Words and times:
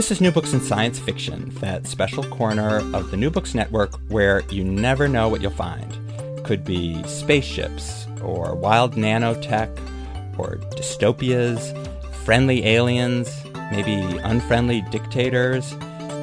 This 0.00 0.12
is 0.12 0.22
New 0.22 0.30
Books 0.30 0.54
in 0.54 0.62
Science 0.62 0.98
Fiction, 0.98 1.50
that 1.56 1.86
special 1.86 2.24
corner 2.24 2.78
of 2.96 3.10
the 3.10 3.18
New 3.18 3.28
Books 3.28 3.54
Network 3.54 3.92
where 4.08 4.40
you 4.48 4.64
never 4.64 5.06
know 5.06 5.28
what 5.28 5.42
you'll 5.42 5.50
find. 5.50 5.94
Could 6.42 6.64
be 6.64 7.02
spaceships, 7.02 8.06
or 8.22 8.54
wild 8.54 8.94
nanotech, 8.94 9.68
or 10.38 10.56
dystopias, 10.74 11.76
friendly 12.24 12.64
aliens, 12.64 13.44
maybe 13.70 13.92
unfriendly 14.20 14.80
dictators, 14.90 15.74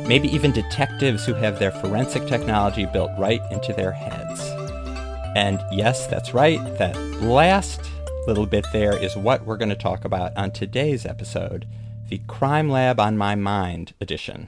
maybe 0.08 0.28
even 0.30 0.52
detectives 0.52 1.24
who 1.24 1.36
have 1.36 1.60
their 1.60 1.72
forensic 1.72 2.26
technology 2.26 2.88
built 2.88 3.12
right 3.20 3.42
into 3.52 3.74
their 3.74 3.92
heads. 3.92 4.42
And 5.36 5.64
yes, 5.72 6.08
that's 6.08 6.34
right, 6.34 6.58
that 6.80 6.98
last 7.22 7.82
little 8.26 8.48
bit 8.48 8.66
there 8.74 8.98
is 8.98 9.16
what 9.16 9.46
we're 9.46 9.56
going 9.56 9.70
to 9.70 9.76
talk 9.76 10.04
about 10.04 10.36
on 10.36 10.50
today's 10.50 11.06
episode 11.06 11.68
the 12.10 12.20
Crime 12.20 12.70
Lab 12.70 13.02
on 13.02 13.18
My 13.18 13.36
Mind 13.36 13.94
edition. 14.00 14.48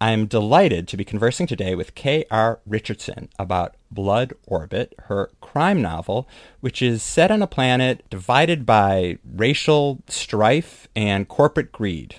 I'm 0.00 0.26
delighted 0.26 0.86
to 0.88 0.96
be 0.96 1.04
conversing 1.04 1.46
today 1.46 1.74
with 1.74 1.96
K.R. 1.96 2.60
Richardson 2.64 3.28
about 3.36 3.74
Blood 3.90 4.32
Orbit, 4.46 4.94
her 5.06 5.30
crime 5.40 5.82
novel, 5.82 6.28
which 6.60 6.80
is 6.80 7.02
set 7.02 7.32
on 7.32 7.42
a 7.42 7.48
planet 7.48 8.08
divided 8.10 8.64
by 8.64 9.18
racial 9.24 10.02
strife 10.08 10.86
and 10.94 11.26
corporate 11.26 11.72
greed. 11.72 12.16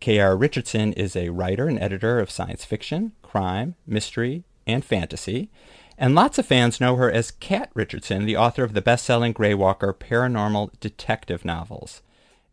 K.R. 0.00 0.36
Richardson 0.36 0.92
is 0.92 1.14
a 1.14 1.28
writer 1.28 1.68
and 1.68 1.78
editor 1.78 2.18
of 2.18 2.32
science 2.32 2.64
fiction, 2.64 3.12
crime, 3.22 3.76
mystery, 3.86 4.42
and 4.66 4.84
fantasy, 4.84 5.48
and 5.96 6.16
lots 6.16 6.38
of 6.38 6.46
fans 6.46 6.80
know 6.80 6.96
her 6.96 7.10
as 7.10 7.30
Kat 7.30 7.70
Richardson, 7.74 8.24
the 8.24 8.36
author 8.36 8.64
of 8.64 8.72
the 8.72 8.82
best 8.82 9.04
selling 9.04 9.32
Greywalker 9.32 9.94
paranormal 9.94 10.70
detective 10.80 11.44
novels 11.44 12.02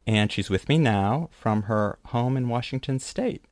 and 0.07 0.31
she's 0.31 0.49
with 0.49 0.67
me 0.67 0.77
now 0.77 1.29
from 1.31 1.63
her 1.63 1.99
home 2.07 2.37
in 2.37 2.49
Washington 2.49 2.99
State. 2.99 3.45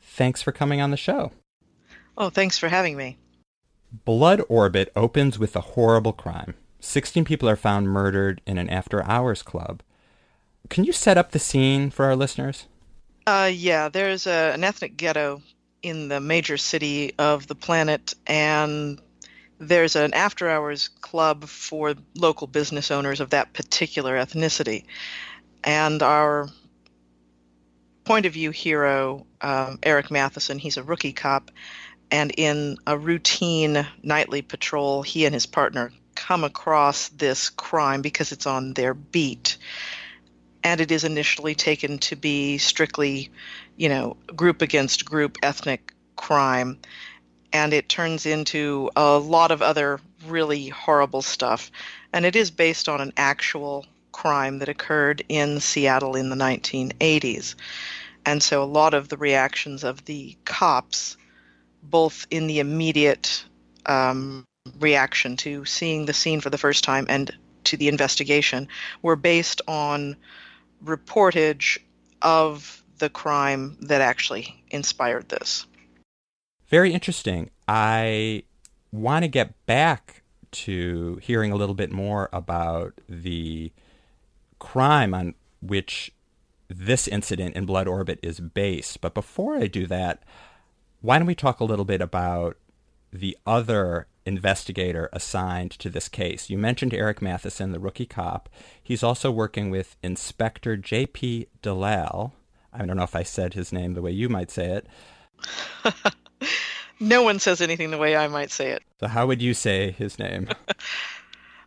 Thanks 0.00 0.42
for 0.42 0.52
coming 0.52 0.80
on 0.80 0.90
the 0.90 0.96
show. 0.96 1.32
Oh, 2.16 2.30
thanks 2.30 2.58
for 2.58 2.68
having 2.68 2.96
me. 2.96 3.18
Blood 4.04 4.42
Orbit 4.48 4.92
opens 4.96 5.38
with 5.38 5.54
a 5.56 5.60
horrible 5.60 6.12
crime. 6.12 6.54
16 6.80 7.24
people 7.24 7.48
are 7.48 7.56
found 7.56 7.88
murdered 7.88 8.40
in 8.46 8.58
an 8.58 8.68
after 8.68 9.02
hours 9.04 9.42
club. 9.42 9.82
Can 10.68 10.84
you 10.84 10.92
set 10.92 11.16
up 11.16 11.30
the 11.30 11.38
scene 11.38 11.90
for 11.90 12.04
our 12.04 12.16
listeners? 12.16 12.66
Uh, 13.26 13.50
yeah, 13.52 13.88
there's 13.88 14.26
a, 14.26 14.52
an 14.52 14.64
ethnic 14.64 14.96
ghetto 14.96 15.42
in 15.82 16.08
the 16.08 16.20
major 16.20 16.56
city 16.56 17.12
of 17.18 17.46
the 17.46 17.54
planet, 17.54 18.14
and 18.26 19.00
there's 19.58 19.96
an 19.96 20.12
after 20.14 20.48
hours 20.48 20.88
club 20.88 21.44
for 21.44 21.94
local 22.16 22.46
business 22.46 22.90
owners 22.90 23.20
of 23.20 23.30
that 23.30 23.52
particular 23.52 24.16
ethnicity 24.16 24.84
and 25.64 26.02
our 26.02 26.48
point 28.04 28.26
of 28.26 28.34
view 28.34 28.50
hero, 28.50 29.26
um, 29.40 29.78
Eric 29.82 30.10
Matheson, 30.10 30.58
he's 30.58 30.76
a 30.76 30.82
rookie 30.82 31.14
cop, 31.14 31.50
and 32.10 32.32
in 32.36 32.76
a 32.86 32.96
routine 32.96 33.86
nightly 34.02 34.42
patrol, 34.42 35.02
he 35.02 35.24
and 35.24 35.34
his 35.34 35.46
partner 35.46 35.90
come 36.14 36.44
across 36.44 37.08
this 37.08 37.50
crime 37.50 38.02
because 38.02 38.30
it's 38.30 38.46
on 38.46 38.74
their 38.74 38.94
beat. 38.94 39.56
And 40.62 40.80
it 40.80 40.90
is 40.90 41.04
initially 41.04 41.54
taken 41.54 41.98
to 41.98 42.16
be 42.16 42.58
strictly, 42.58 43.30
you 43.76 43.88
know, 43.88 44.16
group 44.34 44.62
against 44.62 45.04
group 45.04 45.38
ethnic 45.42 45.92
crime. 46.16 46.78
And 47.52 47.72
it 47.72 47.88
turns 47.88 48.26
into 48.26 48.90
a 48.96 49.18
lot 49.18 49.50
of 49.50 49.62
other 49.62 50.00
really 50.26 50.68
horrible 50.68 51.22
stuff. 51.22 51.70
And 52.12 52.24
it 52.24 52.36
is 52.36 52.50
based 52.50 52.88
on 52.88 53.00
an 53.00 53.12
actual 53.16 53.86
crime 54.14 54.60
that 54.60 54.68
occurred 54.68 55.24
in 55.28 55.58
Seattle 55.58 56.14
in 56.14 56.30
the 56.30 56.36
1980s. 56.36 57.56
And 58.24 58.40
so 58.40 58.62
a 58.62 58.64
lot 58.64 58.94
of 58.94 59.08
the 59.08 59.16
reactions 59.16 59.82
of 59.82 60.04
the 60.04 60.36
cops, 60.44 61.16
both 61.82 62.24
in 62.30 62.46
the 62.46 62.60
immediate 62.60 63.44
um, 63.86 64.44
reaction 64.78 65.36
to 65.38 65.64
seeing 65.64 66.06
the 66.06 66.12
scene 66.12 66.40
for 66.40 66.48
the 66.48 66.56
first 66.56 66.84
time 66.84 67.06
and 67.08 67.32
to 67.64 67.76
the 67.76 67.88
investigation, 67.88 68.68
were 69.02 69.16
based 69.16 69.60
on 69.66 70.16
reportage 70.84 71.78
of 72.22 72.84
the 72.98 73.10
crime 73.10 73.76
that 73.80 74.00
actually 74.00 74.62
inspired 74.70 75.28
this. 75.28 75.66
Very 76.68 76.94
interesting. 76.94 77.50
I 77.66 78.44
want 78.92 79.24
to 79.24 79.28
get 79.28 79.66
back 79.66 80.22
to 80.52 81.18
hearing 81.20 81.50
a 81.50 81.56
little 81.56 81.74
bit 81.74 81.90
more 81.90 82.28
about 82.32 82.94
the 83.08 83.72
crime 84.64 85.12
on 85.12 85.34
which 85.60 86.10
this 86.68 87.06
incident 87.06 87.54
in 87.54 87.66
Blood 87.66 87.86
Orbit 87.86 88.18
is 88.22 88.40
based. 88.40 89.02
But 89.02 89.12
before 89.12 89.56
I 89.56 89.66
do 89.66 89.86
that, 89.86 90.22
why 91.02 91.18
don't 91.18 91.26
we 91.26 91.34
talk 91.34 91.60
a 91.60 91.64
little 91.64 91.84
bit 91.84 92.00
about 92.00 92.56
the 93.12 93.36
other 93.46 94.06
investigator 94.24 95.10
assigned 95.12 95.72
to 95.72 95.90
this 95.90 96.08
case? 96.08 96.48
You 96.48 96.56
mentioned 96.56 96.94
Eric 96.94 97.20
Matheson, 97.20 97.72
the 97.72 97.78
rookie 97.78 98.06
cop. 98.06 98.48
He's 98.82 99.02
also 99.02 99.30
working 99.30 99.70
with 99.70 99.96
Inspector 100.02 100.74
J.P. 100.78 101.48
Dalal. 101.60 102.32
I 102.72 102.86
don't 102.86 102.96
know 102.96 103.04
if 103.04 103.14
I 103.14 103.22
said 103.22 103.52
his 103.52 103.70
name 103.70 103.92
the 103.92 104.02
way 104.02 104.12
you 104.12 104.30
might 104.30 104.50
say 104.50 104.80
it. 104.80 104.86
no 107.00 107.22
one 107.22 107.38
says 107.38 107.60
anything 107.60 107.90
the 107.90 107.98
way 107.98 108.16
I 108.16 108.28
might 108.28 108.50
say 108.50 108.70
it. 108.70 108.82
So, 108.98 109.08
how 109.08 109.26
would 109.26 109.42
you 109.42 109.52
say 109.52 109.90
his 109.90 110.18
name? 110.18 110.48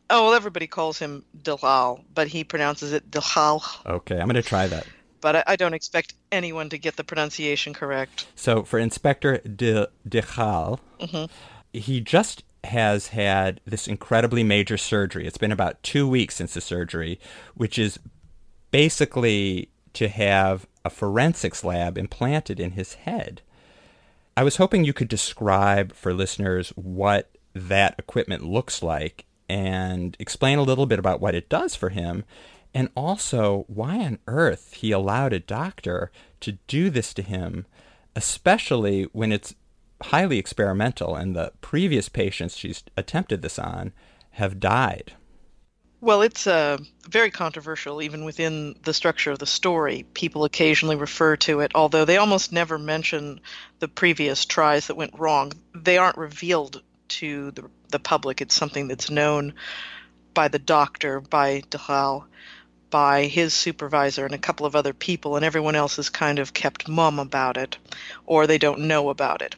Oh 0.09 0.25
well, 0.25 0.33
everybody 0.33 0.67
calls 0.67 0.99
him 0.99 1.25
Dalal, 1.41 2.03
but 2.13 2.27
he 2.27 2.43
pronounces 2.43 2.93
it 2.93 3.11
Dalal. 3.11 3.63
Okay, 3.85 4.19
I'm 4.19 4.27
going 4.27 4.35
to 4.35 4.41
try 4.41 4.67
that. 4.67 4.87
But 5.19 5.37
I, 5.37 5.43
I, 5.47 5.55
don't 5.55 5.73
expect 5.73 6.13
anyone 6.31 6.69
to 6.69 6.77
get 6.77 6.95
the 6.95 7.03
pronunciation 7.03 7.73
correct. 7.73 8.27
So 8.35 8.63
for 8.63 8.77
Inspector 8.79 9.39
De 9.39 9.87
Dalal, 10.07 10.79
mm-hmm. 10.99 11.25
he 11.73 11.99
just 11.99 12.43
has 12.63 13.07
had 13.09 13.59
this 13.65 13.87
incredibly 13.87 14.43
major 14.43 14.77
surgery. 14.77 15.25
It's 15.25 15.37
been 15.37 15.51
about 15.51 15.81
two 15.83 16.07
weeks 16.07 16.35
since 16.35 16.53
the 16.53 16.61
surgery, 16.61 17.19
which 17.55 17.79
is 17.79 17.99
basically 18.71 19.69
to 19.93 20.07
have 20.07 20.67
a 20.85 20.89
forensics 20.89 21.63
lab 21.63 21.97
implanted 21.97 22.59
in 22.59 22.71
his 22.71 22.93
head. 22.93 23.41
I 24.37 24.43
was 24.43 24.57
hoping 24.57 24.83
you 24.83 24.93
could 24.93 25.07
describe 25.07 25.93
for 25.93 26.13
listeners 26.13 26.69
what 26.75 27.31
that 27.55 27.95
equipment 27.97 28.43
looks 28.43 28.83
like 28.83 29.25
and 29.49 30.15
explain 30.19 30.57
a 30.57 30.63
little 30.63 30.85
bit 30.85 30.99
about 30.99 31.21
what 31.21 31.35
it 31.35 31.49
does 31.49 31.75
for 31.75 31.89
him 31.89 32.25
and 32.73 32.89
also 32.95 33.65
why 33.67 33.99
on 33.99 34.19
earth 34.27 34.73
he 34.73 34.91
allowed 34.91 35.33
a 35.33 35.39
doctor 35.39 36.11
to 36.41 36.53
do 36.67 36.89
this 36.89 37.13
to 37.13 37.21
him, 37.21 37.65
especially 38.15 39.03
when 39.13 39.31
it's 39.31 39.55
highly 40.03 40.37
experimental 40.37 41.15
and 41.15 41.35
the 41.35 41.51
previous 41.61 42.07
patients 42.09 42.55
she's 42.55 42.83
attempted 42.95 43.41
this 43.41 43.57
on 43.57 43.93
have 44.31 44.59
died. 44.59 45.13
Well, 45.99 46.21
it's 46.21 46.45
uh, 46.45 46.77
very 47.09 47.31
controversial 47.31 48.03
even 48.03 48.23
within 48.23 48.75
the 48.83 48.93
structure 48.93 49.31
of 49.31 49.39
the 49.39 49.47
story. 49.47 50.05
People 50.13 50.43
occasionally 50.43 50.95
refer 50.95 51.35
to 51.37 51.61
it, 51.61 51.71
although 51.73 52.05
they 52.05 52.17
almost 52.17 52.51
never 52.51 52.77
mention 52.77 53.39
the 53.79 53.87
previous 53.87 54.45
tries 54.45 54.87
that 54.87 54.95
went 54.95 55.17
wrong. 55.17 55.53
They 55.73 55.97
aren't 55.97 56.17
revealed 56.17 56.83
to 57.09 57.51
the, 57.51 57.69
the 57.89 57.99
public. 57.99 58.41
It's 58.41 58.55
something 58.55 58.87
that's 58.87 59.09
known 59.09 59.53
by 60.33 60.47
the 60.47 60.59
doctor, 60.59 61.19
by 61.19 61.63
Dalal. 61.69 62.25
by 62.89 63.25
his 63.25 63.53
supervisor 63.53 64.25
and 64.25 64.33
a 64.33 64.37
couple 64.37 64.65
of 64.65 64.75
other 64.75 64.93
people, 64.93 65.35
and 65.35 65.43
everyone 65.43 65.75
else 65.75 65.99
is 65.99 66.09
kind 66.09 66.39
of 66.39 66.53
kept 66.53 66.87
mum 66.87 67.19
about 67.19 67.57
it, 67.57 67.77
or 68.25 68.47
they 68.47 68.57
don't 68.57 68.87
know 68.87 69.09
about 69.09 69.41
it. 69.41 69.55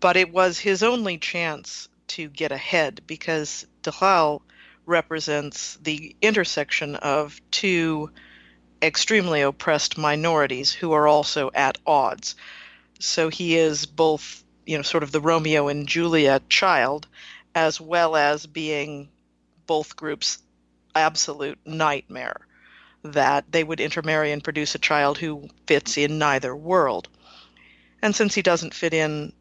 But 0.00 0.16
it 0.16 0.32
was 0.32 0.58
his 0.58 0.82
only 0.82 1.18
chance 1.18 1.88
to 2.08 2.28
get 2.28 2.52
ahead 2.52 3.02
because 3.06 3.66
Dalal 3.82 4.42
represents 4.86 5.76
the 5.82 6.16
intersection 6.22 6.96
of 6.96 7.40
two 7.50 8.10
extremely 8.80 9.42
oppressed 9.42 9.98
minorities 9.98 10.72
who 10.72 10.92
are 10.92 11.06
also 11.06 11.50
at 11.52 11.78
odds. 11.86 12.36
So 13.00 13.28
he 13.28 13.56
is 13.56 13.86
both, 13.86 14.42
you 14.68 14.76
know, 14.76 14.82
sort 14.82 15.02
of 15.02 15.12
the 15.12 15.20
Romeo 15.20 15.68
and 15.68 15.88
Juliet 15.88 16.50
child, 16.50 17.08
as 17.54 17.80
well 17.80 18.14
as 18.14 18.46
being 18.46 19.08
both 19.66 19.96
groups' 19.96 20.42
absolute 20.94 21.58
nightmare 21.64 22.46
that 23.02 23.50
they 23.50 23.64
would 23.64 23.80
intermarry 23.80 24.30
and 24.30 24.44
produce 24.44 24.74
a 24.74 24.78
child 24.78 25.16
who 25.16 25.48
fits 25.66 25.96
in 25.96 26.18
neither 26.18 26.54
world. 26.54 27.08
And 28.02 28.14
since 28.14 28.34
he 28.34 28.42
doesn't 28.42 28.74
fit 28.74 28.92
in 28.92 29.32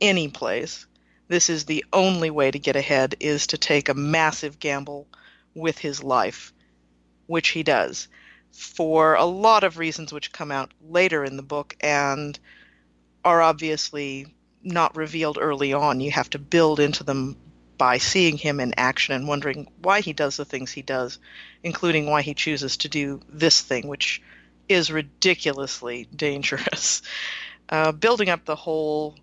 any 0.00 0.28
place, 0.28 0.86
this 1.28 1.50
is 1.50 1.66
the 1.66 1.84
only 1.92 2.30
way 2.30 2.50
to 2.50 2.58
get 2.58 2.74
ahead 2.74 3.16
is 3.20 3.48
to 3.48 3.58
take 3.58 3.90
a 3.90 3.94
massive 3.94 4.58
gamble 4.58 5.06
with 5.54 5.76
his 5.76 6.02
life, 6.02 6.54
which 7.26 7.48
he 7.48 7.62
does 7.62 8.08
for 8.50 9.14
a 9.14 9.26
lot 9.26 9.62
of 9.62 9.76
reasons 9.76 10.10
which 10.10 10.32
come 10.32 10.50
out 10.50 10.72
later 10.88 11.22
in 11.22 11.36
the 11.36 11.42
book 11.42 11.76
and 11.82 12.38
are 13.22 13.42
obviously 13.42 14.26
not 14.62 14.96
revealed 14.96 15.38
early 15.40 15.72
on. 15.72 16.00
You 16.00 16.10
have 16.10 16.30
to 16.30 16.38
build 16.38 16.80
into 16.80 17.04
them 17.04 17.36
by 17.78 17.98
seeing 17.98 18.36
him 18.36 18.60
in 18.60 18.74
action 18.76 19.14
and 19.14 19.26
wondering 19.26 19.66
why 19.80 20.00
he 20.00 20.12
does 20.12 20.36
the 20.36 20.44
things 20.44 20.70
he 20.70 20.82
does, 20.82 21.18
including 21.62 22.06
why 22.06 22.20
he 22.22 22.34
chooses 22.34 22.76
to 22.76 22.88
do 22.88 23.20
this 23.28 23.62
thing, 23.62 23.88
which 23.88 24.20
is 24.68 24.90
ridiculously 24.90 26.06
dangerous. 26.14 27.02
Uh, 27.68 27.92
building 27.92 28.28
up 28.28 28.44
the 28.44 28.56
whole 28.56 29.16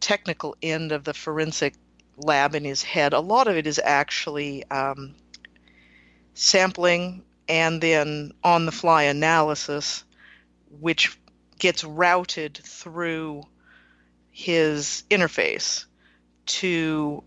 technical 0.00 0.56
end 0.62 0.92
of 0.92 1.04
the 1.04 1.14
forensic 1.14 1.74
lab 2.16 2.54
in 2.54 2.64
his 2.64 2.82
head, 2.82 3.12
a 3.12 3.20
lot 3.20 3.48
of 3.48 3.56
it 3.56 3.66
is 3.66 3.80
actually 3.82 4.62
um, 4.70 5.14
sampling 6.34 7.22
and 7.48 7.80
then 7.80 8.32
on 8.44 8.66
the 8.66 8.72
fly 8.72 9.04
analysis, 9.04 10.04
which 10.80 11.18
gets 11.58 11.82
routed 11.84 12.60
through 12.62 13.44
his 14.32 15.04
interface 15.10 15.84
to 16.46 17.22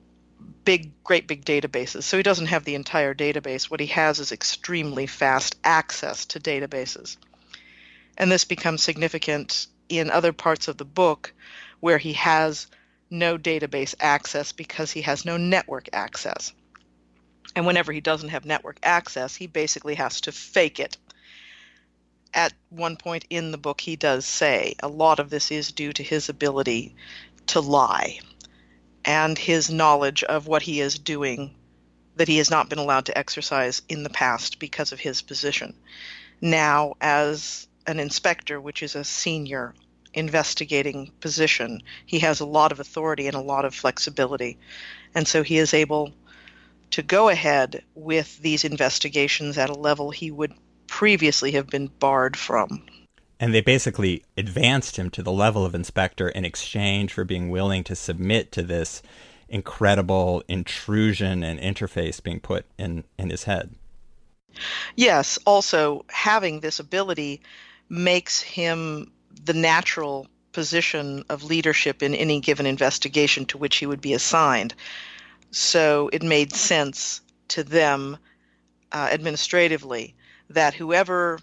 big, 0.66 0.92
great 1.04 1.28
big 1.28 1.46
databases. 1.46 2.04
So 2.04 2.18
he 2.18 2.24
doesn't 2.24 2.48
have 2.48 2.66
the 2.66 2.75
entire 2.75 3.13
database. 3.13 3.69
What 3.69 3.80
he 3.80 3.86
has 3.88 4.19
is 4.19 4.31
extremely 4.31 5.07
fast 5.07 5.56
access 5.63 6.25
to 6.28 6.40
databases. 6.40 7.18
And 8.18 8.31
this 8.31 8.44
becomes 8.44 8.84
significant 8.84 9.68
in 9.88 10.10
other 10.10 10.34
parts 10.34 10.68
of 10.68 10.78
the 10.78 10.86
book 10.86 11.34
where 11.80 11.98
he 11.98 12.13
has 12.13 12.68
no 13.10 13.38
database 13.38 13.94
access 14.00 14.52
because 14.52 14.92
he 14.92 15.02
has 15.04 15.25
no 15.25 15.38
network 15.38 15.88
access. 15.94 16.54
And 17.56 17.66
whenever 17.66 17.94
he 17.94 18.02
doesn't 18.02 18.30
have 18.30 18.46
network 18.46 18.80
access, 18.84 19.36
he 19.36 19.48
basically 19.48 19.96
has 19.96 20.22
to 20.22 20.31
fake 20.31 20.80
it. 20.80 20.98
At 22.35 22.53
one 22.69 22.97
point 22.97 23.25
in 23.29 23.51
the 23.51 23.57
book, 23.57 23.79
he 23.79 23.95
does 23.95 24.25
say 24.25 24.75
a 24.83 24.89
lot 24.89 25.19
of 25.19 25.29
this 25.29 25.51
is 25.51 25.71
due 25.71 25.93
to 25.93 26.03
his 26.03 26.27
ability 26.27 26.93
to 27.47 27.61
lie 27.61 28.19
and 29.05 29.37
his 29.37 29.69
knowledge 29.69 30.21
of 30.23 30.45
what 30.45 30.63
he 30.63 30.81
is 30.81 30.99
doing 30.99 31.55
that 32.17 32.27
he 32.27 32.37
has 32.37 32.51
not 32.51 32.69
been 32.69 32.79
allowed 32.79 33.05
to 33.05 33.17
exercise 33.17 33.81
in 33.87 34.03
the 34.03 34.09
past 34.09 34.59
because 34.59 34.91
of 34.91 34.99
his 34.99 35.21
position. 35.21 35.73
Now, 36.41 36.95
as 36.99 37.67
an 37.87 37.99
inspector, 37.99 38.59
which 38.59 38.83
is 38.83 38.95
a 38.95 39.03
senior 39.03 39.73
investigating 40.13 41.11
position, 41.19 41.83
he 42.05 42.19
has 42.19 42.39
a 42.39 42.45
lot 42.45 42.71
of 42.71 42.79
authority 42.79 43.27
and 43.27 43.35
a 43.35 43.41
lot 43.41 43.65
of 43.65 43.75
flexibility. 43.75 44.57
And 45.13 45.27
so 45.27 45.43
he 45.43 45.57
is 45.57 45.73
able 45.73 46.13
to 46.91 47.01
go 47.01 47.29
ahead 47.29 47.83
with 47.93 48.39
these 48.39 48.63
investigations 48.63 49.57
at 49.57 49.69
a 49.69 49.73
level 49.73 50.11
he 50.11 50.31
would 50.31 50.53
previously 50.95 51.51
have 51.51 51.68
been 51.68 51.88
barred 52.00 52.38
from. 52.38 52.81
And 53.38 53.53
they 53.53 53.59
basically 53.59 54.24
advanced 54.38 54.95
him 54.95 55.09
to 55.09 55.21
the 55.21 55.31
level 55.31 55.65
of 55.65 55.75
inspector 55.75 56.30
in 56.30 56.45
exchange 56.45 57.12
for 57.12 57.25
being 57.25 57.50
willing 57.50 57.83
to 57.83 57.97
submit 57.97 58.53
to 58.53 58.63
this 58.63 59.01
incredible 59.50 60.42
intrusion 60.47 61.44
and 61.44 61.59
interface 61.59 62.24
being 62.24 62.39
put 62.39 62.65
in, 62.77 63.03
in 63.19 63.30
his 63.30 63.44
head. 63.44 63.75
Yes, 64.95 65.38
also 65.45 66.06
having 66.07 66.62
this 66.62 66.80
ability 66.80 67.42
makes 67.89 68.39
him 68.39 69.12
the 69.44 69.53
natural 69.53 70.27
position 70.53 71.25
of 71.27 71.44
leadership 71.44 72.01
in 72.01 72.15
any 72.15 72.39
given 72.39 72.65
investigation 72.65 73.45
to 73.47 73.57
which 73.57 73.75
he 73.75 73.86
would 73.86 74.00
be 74.00 74.13
assigned. 74.13 74.74
So 75.51 76.09
it 76.13 76.24
made 76.24 76.53
sense 76.53 77.19
to 77.50 77.65
them 77.65 78.18
uh, 78.94 79.09
administratively 79.12 80.14
that 80.50 80.74
whoever 80.74 81.39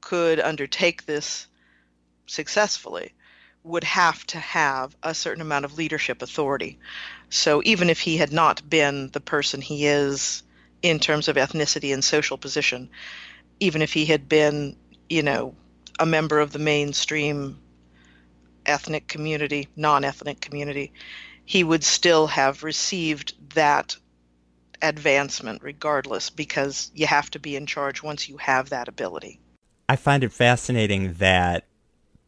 could 0.00 0.40
undertake 0.40 1.06
this 1.06 1.46
successfully 2.26 3.12
would 3.62 3.84
have 3.84 4.26
to 4.26 4.38
have 4.38 4.96
a 5.02 5.14
certain 5.14 5.42
amount 5.42 5.64
of 5.64 5.76
leadership 5.76 6.22
authority. 6.22 6.78
So 7.28 7.60
even 7.64 7.90
if 7.90 8.00
he 8.00 8.16
had 8.16 8.32
not 8.32 8.68
been 8.68 9.10
the 9.10 9.20
person 9.20 9.60
he 9.60 9.86
is 9.86 10.42
in 10.82 10.98
terms 10.98 11.28
of 11.28 11.36
ethnicity 11.36 11.92
and 11.92 12.02
social 12.02 12.38
position, 12.38 12.88
even 13.58 13.82
if 13.82 13.92
he 13.92 14.06
had 14.06 14.28
been, 14.28 14.76
you 15.08 15.22
know, 15.22 15.54
a 15.98 16.06
member 16.06 16.40
of 16.40 16.52
the 16.52 16.58
mainstream 16.58 17.58
ethnic 18.64 19.06
community, 19.08 19.68
non 19.76 20.04
ethnic 20.04 20.40
community, 20.40 20.92
he 21.44 21.62
would 21.62 21.84
still 21.84 22.28
have 22.28 22.62
received 22.62 23.34
that 23.54 23.96
advancement 24.82 25.62
regardless 25.62 26.30
because 26.30 26.90
you 26.94 27.06
have 27.06 27.30
to 27.30 27.38
be 27.38 27.56
in 27.56 27.66
charge 27.66 28.02
once 28.02 28.28
you 28.28 28.36
have 28.38 28.70
that 28.70 28.88
ability. 28.88 29.40
I 29.88 29.96
find 29.96 30.22
it 30.22 30.32
fascinating 30.32 31.14
that 31.14 31.66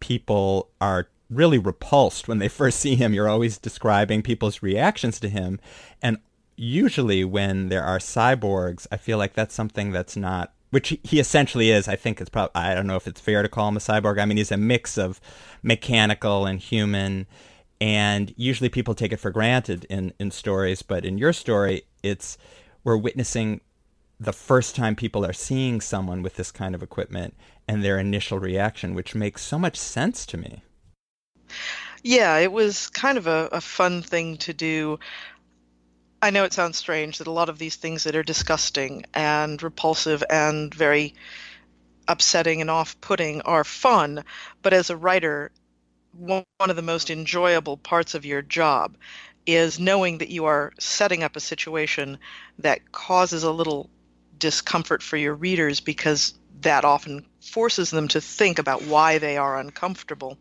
people 0.00 0.70
are 0.81 1.08
really 1.31 1.58
repulsed 1.58 2.28
when 2.28 2.38
they 2.38 2.49
first 2.49 2.81
see 2.81 2.96
him. 2.96 3.14
You're 3.14 3.28
always 3.28 3.58
describing 3.58 4.22
people's 4.22 4.62
reactions 4.62 5.20
to 5.20 5.28
him. 5.28 5.60
And 6.02 6.19
usually, 6.56 7.25
when 7.25 7.69
there 7.69 7.84
are 7.84 7.99
cyborgs, 7.99 8.87
I 8.90 8.96
feel 8.96 9.19
like 9.19 9.34
that's 9.34 9.54
something 9.54 9.93
that's 9.93 10.16
not, 10.16 10.52
which 10.70 10.99
he 11.02 11.20
essentially 11.20 11.70
is. 11.70 11.88
I 11.88 11.96
think 11.96 12.20
it's 12.20 12.31
probably, 12.31 12.52
I 12.54 12.75
don't 12.75 12.87
know 12.87 12.96
if 12.96 13.06
it's 13.06 13.20
fair 13.20 13.43
to 13.43 13.49
call 13.49 13.69
him 13.69 13.76
a 13.76 13.81
cyborg. 13.81 14.20
I 14.20 14.25
mean, 14.25 14.38
he's 14.38 14.52
a 14.52 14.56
mix 14.56 14.99
of 14.99 15.20
mechanical 15.62 16.46
and 16.46 16.59
human 16.59 17.26
and 17.82 18.32
usually 18.37 18.68
people 18.68 18.94
take 18.94 19.12
it 19.12 19.16
for 19.16 19.32
granted 19.32 19.85
in 19.90 20.12
in 20.21 20.30
stories 20.30 20.82
but 20.82 21.04
in 21.04 21.18
your 21.18 21.32
story 21.32 21.82
it's 22.02 22.38
we're 22.85 22.97
witnessing 22.97 23.61
the 24.18 24.32
first 24.32 24.76
time 24.76 24.94
people 24.94 25.25
are 25.25 25.32
seeing 25.32 25.80
someone 25.80 26.23
with 26.23 26.37
this 26.37 26.52
kind 26.52 26.75
of 26.75 26.82
equipment 26.82 27.35
and 27.66 27.82
their 27.82 27.99
initial 27.99 28.38
reaction 28.38 28.94
which 28.94 29.14
makes 29.14 29.42
so 29.42 29.59
much 29.59 29.76
sense 29.76 30.26
to 30.26 30.37
me. 30.37 30.62
Yeah 32.02 32.38
it 32.38 32.52
was 32.52 32.88
kind 32.88 33.18
of 33.18 33.26
a, 33.26 33.49
a 33.52 33.61
fun 33.61 34.02
thing 34.02 34.37
to 34.38 34.52
do. 34.52 34.99
I 36.21 36.30
know 36.30 36.44
it 36.44 36.52
sounds 36.52 36.78
strange 36.78 37.18
that 37.18 37.26
a 37.26 37.32
lot 37.32 37.49
of 37.49 37.59
these 37.59 37.76
things 37.76 38.04
that 38.04 38.14
are 38.14 38.23
disgusting 38.23 39.04
and 39.12 39.61
repulsive 39.61 40.23
and 40.30 40.73
very 40.73 41.14
upsetting 42.09 42.61
and 42.61 42.71
off-putting 42.71 43.40
are 43.42 43.64
fun 43.64 44.25
but 44.62 44.73
as 44.73 44.90
a 44.90 44.97
writer 44.97 45.50
one 46.18 46.44
of 46.61 46.76
the 46.76 46.82
most 46.82 47.11
enjoyable 47.11 47.76
parts 47.76 48.14
of 48.14 48.26
your 48.26 48.42
job 48.42 48.97
is 49.46 49.78
knowing 49.78 50.18
that 50.18 50.30
you 50.30 50.44
are 50.44 50.72
setting 50.78 51.22
up 51.22 51.37
a 51.37 51.40
situation 51.40 52.18
that 52.58 52.92
causes 52.92 53.42
a 53.42 53.50
little 53.50 53.90
discomfort 54.38 55.02
for 55.02 55.16
your 55.16 55.34
readers 55.34 55.80
because 55.80 56.34
that 56.61 56.84
often 56.84 57.26
forces 57.40 57.90
them 57.90 58.08
to 58.08 58.20
think 58.20 58.58
about 58.58 58.82
why 58.82 59.18
they 59.18 59.37
are 59.37 59.58
uncomfortable. 59.58 60.38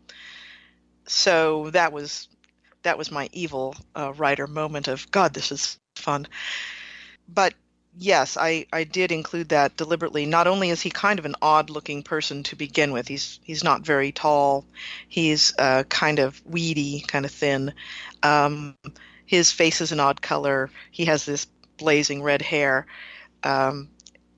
So 1.06 1.70
that 1.70 1.92
was 1.92 2.28
that 2.82 2.98
was 2.98 3.10
my 3.10 3.28
evil 3.32 3.76
uh, 3.94 4.12
writer 4.12 4.46
moment 4.46 4.88
of 4.88 5.10
God, 5.10 5.34
this 5.34 5.52
is 5.52 5.78
fun. 5.94 6.26
But 7.28 7.54
yes, 7.96 8.36
I, 8.36 8.66
I 8.72 8.84
did 8.84 9.12
include 9.12 9.50
that 9.50 9.76
deliberately. 9.76 10.26
Not 10.26 10.46
only 10.46 10.70
is 10.70 10.80
he 10.80 10.90
kind 10.90 11.18
of 11.18 11.24
an 11.24 11.36
odd 11.42 11.70
looking 11.70 12.02
person 12.02 12.42
to 12.44 12.56
begin 12.56 12.92
with, 12.92 13.08
he's 13.08 13.40
he's 13.42 13.64
not 13.64 13.82
very 13.82 14.12
tall. 14.12 14.64
He's 15.08 15.52
uh, 15.58 15.84
kind 15.84 16.18
of 16.18 16.40
weedy, 16.44 17.04
kind 17.06 17.24
of 17.24 17.30
thin. 17.30 17.74
Um, 18.22 18.76
his 19.26 19.52
face 19.52 19.80
is 19.80 19.92
an 19.92 20.00
odd 20.00 20.22
color. 20.22 20.70
He 20.90 21.06
has 21.06 21.24
this 21.24 21.46
blazing 21.76 22.22
red 22.22 22.42
hair. 22.42 22.86
Um, 23.42 23.88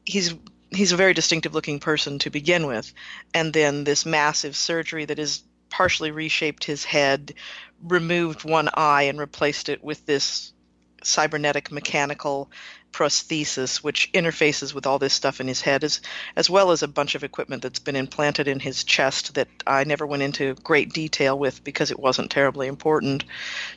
he's 0.05 0.35
he's 0.71 0.93
a 0.93 0.97
very 0.97 1.15
distinctive 1.15 1.55
looking 1.55 1.81
person 1.81 2.19
to 2.21 2.31
begin 2.31 2.67
with, 2.67 2.93
and 3.33 3.53
then 3.53 3.85
this 3.85 4.07
massive 4.07 4.57
surgery 4.57 5.05
that 5.05 5.19
has 5.19 5.43
partially 5.71 6.11
reshaped 6.11 6.65
his 6.65 6.85
head, 6.85 7.35
removed 7.83 8.45
one 8.45 8.69
eye 8.75 9.05
and 9.05 9.19
replaced 9.19 9.69
it 9.69 9.83
with 9.83 10.07
this 10.07 10.53
cybernetic 11.03 11.71
mechanical 11.71 12.51
prosthesis, 12.95 13.79
which 13.79 14.11
interfaces 14.13 14.73
with 14.73 14.87
all 14.87 15.01
this 15.01 15.13
stuff 15.13 15.41
in 15.41 15.49
his 15.49 15.61
head, 15.61 15.83
as, 15.83 16.01
as 16.37 16.49
well 16.49 16.71
as 16.71 16.83
a 16.83 16.89
bunch 16.89 17.17
of 17.17 17.25
equipment 17.25 17.61
that's 17.61 17.81
been 17.81 17.97
implanted 17.97 18.47
in 18.47 18.61
his 18.61 18.85
chest 18.85 19.35
that 19.35 19.49
I 19.67 19.83
never 19.83 20.07
went 20.07 20.23
into 20.23 20.55
great 20.63 20.93
detail 20.93 21.37
with 21.37 21.65
because 21.65 21.91
it 21.91 21.99
wasn't 21.99 22.31
terribly 22.31 22.69
important 22.69 23.25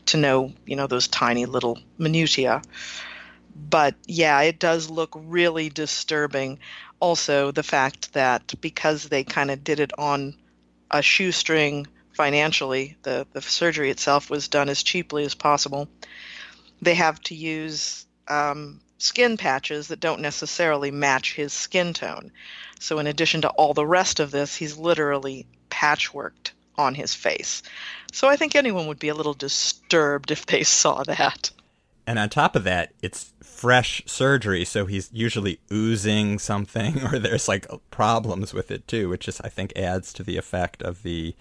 to 0.06 0.18
know, 0.18 0.54
you 0.68 0.76
know, 0.76 0.86
those 0.86 1.08
tiny 1.08 1.48
little 1.48 1.80
minutiae. 1.98 2.62
But 3.56 3.96
yeah, 4.06 4.40
it 4.42 4.60
does 4.60 4.92
look 4.92 5.10
really 5.16 5.70
disturbing. 5.70 6.60
Also, 7.00 7.52
the 7.52 7.64
fact 7.64 8.14
that 8.14 8.54
because 8.62 9.06
they 9.06 9.24
kind 9.24 9.50
of 9.50 9.64
did 9.64 9.80
it 9.80 9.98
on 9.98 10.36
a 10.92 11.02
shoestring 11.02 11.88
financially, 12.14 12.98
the, 13.02 13.26
the 13.34 13.42
surgery 13.42 13.90
itself 13.90 14.30
was 14.30 14.48
done 14.48 14.70
as 14.70 14.84
cheaply 14.84 15.24
as 15.24 15.34
possible. 15.34 15.90
They 16.84 16.94
have 16.94 17.20
to 17.22 17.36
use 17.36 18.06
um, 18.28 18.80
skin 18.98 19.38
patches 19.38 19.88
that 19.88 20.00
don't 20.00 20.22
necessarily 20.22 20.92
match 20.92 21.34
his 21.34 21.54
skin 21.54 21.94
tone. 21.94 22.32
So, 22.80 23.00
in 23.00 23.08
addition 23.08 23.42
to 23.42 23.50
all 23.50 23.74
the 23.74 23.86
rest 23.86 24.20
of 24.20 24.32
this, 24.32 24.56
he's 24.56 24.78
literally 24.78 25.48
patchworked 25.70 26.52
on 26.78 26.96
his 26.96 27.14
face. 27.14 27.64
So, 28.12 28.28
I 28.28 28.36
think 28.36 28.56
anyone 28.56 28.88
would 28.88 29.00
be 29.00 29.10
a 29.10 29.16
little 29.16 29.34
disturbed 29.34 30.32
if 30.32 30.46
they 30.46 30.64
saw 30.64 31.04
that. 31.04 31.52
And 32.06 32.18
on 32.18 32.30
top 32.30 32.56
of 32.56 32.64
that, 32.64 32.94
it's 33.02 33.34
fresh 33.44 34.02
surgery, 34.06 34.64
so 34.64 34.86
he's 34.86 35.10
usually 35.12 35.60
oozing 35.72 36.40
something, 36.40 37.04
or 37.12 37.20
there's 37.20 37.48
like 37.48 37.68
problems 37.92 38.54
with 38.54 38.72
it 38.72 38.88
too, 38.88 39.10
which 39.10 39.26
just 39.26 39.42
I 39.44 39.50
think 39.50 39.74
adds 39.76 40.14
to 40.14 40.24
the 40.24 40.38
effect 40.38 40.82
of 40.82 41.04
the 41.04 41.36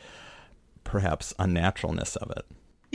perhaps 0.83 1.35
unnaturalness 1.39 2.17
of 2.17 2.31
it. 2.31 2.47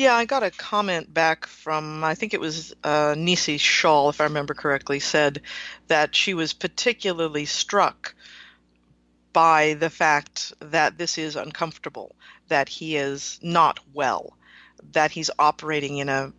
Yeah, 0.02 0.16
I 0.16 0.26
got 0.26 0.42
a 0.42 0.50
comment 0.50 1.14
back 1.14 1.46
from, 1.46 2.04
I 2.04 2.16
think 2.16 2.34
it 2.34 2.40
was 2.40 2.74
uh, 2.84 3.14
Nisi 3.16 3.60
Shawl, 3.60 4.10
if 4.10 4.20
I 4.20 4.24
remember 4.24 4.56
correctly, 4.56 5.00
said 5.00 5.44
that 5.90 6.16
she 6.16 6.34
was 6.34 6.54
particularly 6.54 7.46
struck 7.46 8.16
by 9.32 9.76
the 9.76 9.92
fact 9.92 10.54
that 10.60 10.98
this 10.98 11.20
is 11.20 11.36
uncomfortable, 11.36 12.16
that 12.48 12.68
he 12.68 12.96
is 12.96 13.40
not 13.44 13.80
well, 13.94 14.36
that 14.94 15.12
he's 15.12 15.30
operating 15.38 15.98
in 15.98 16.10
a, 16.10 16.34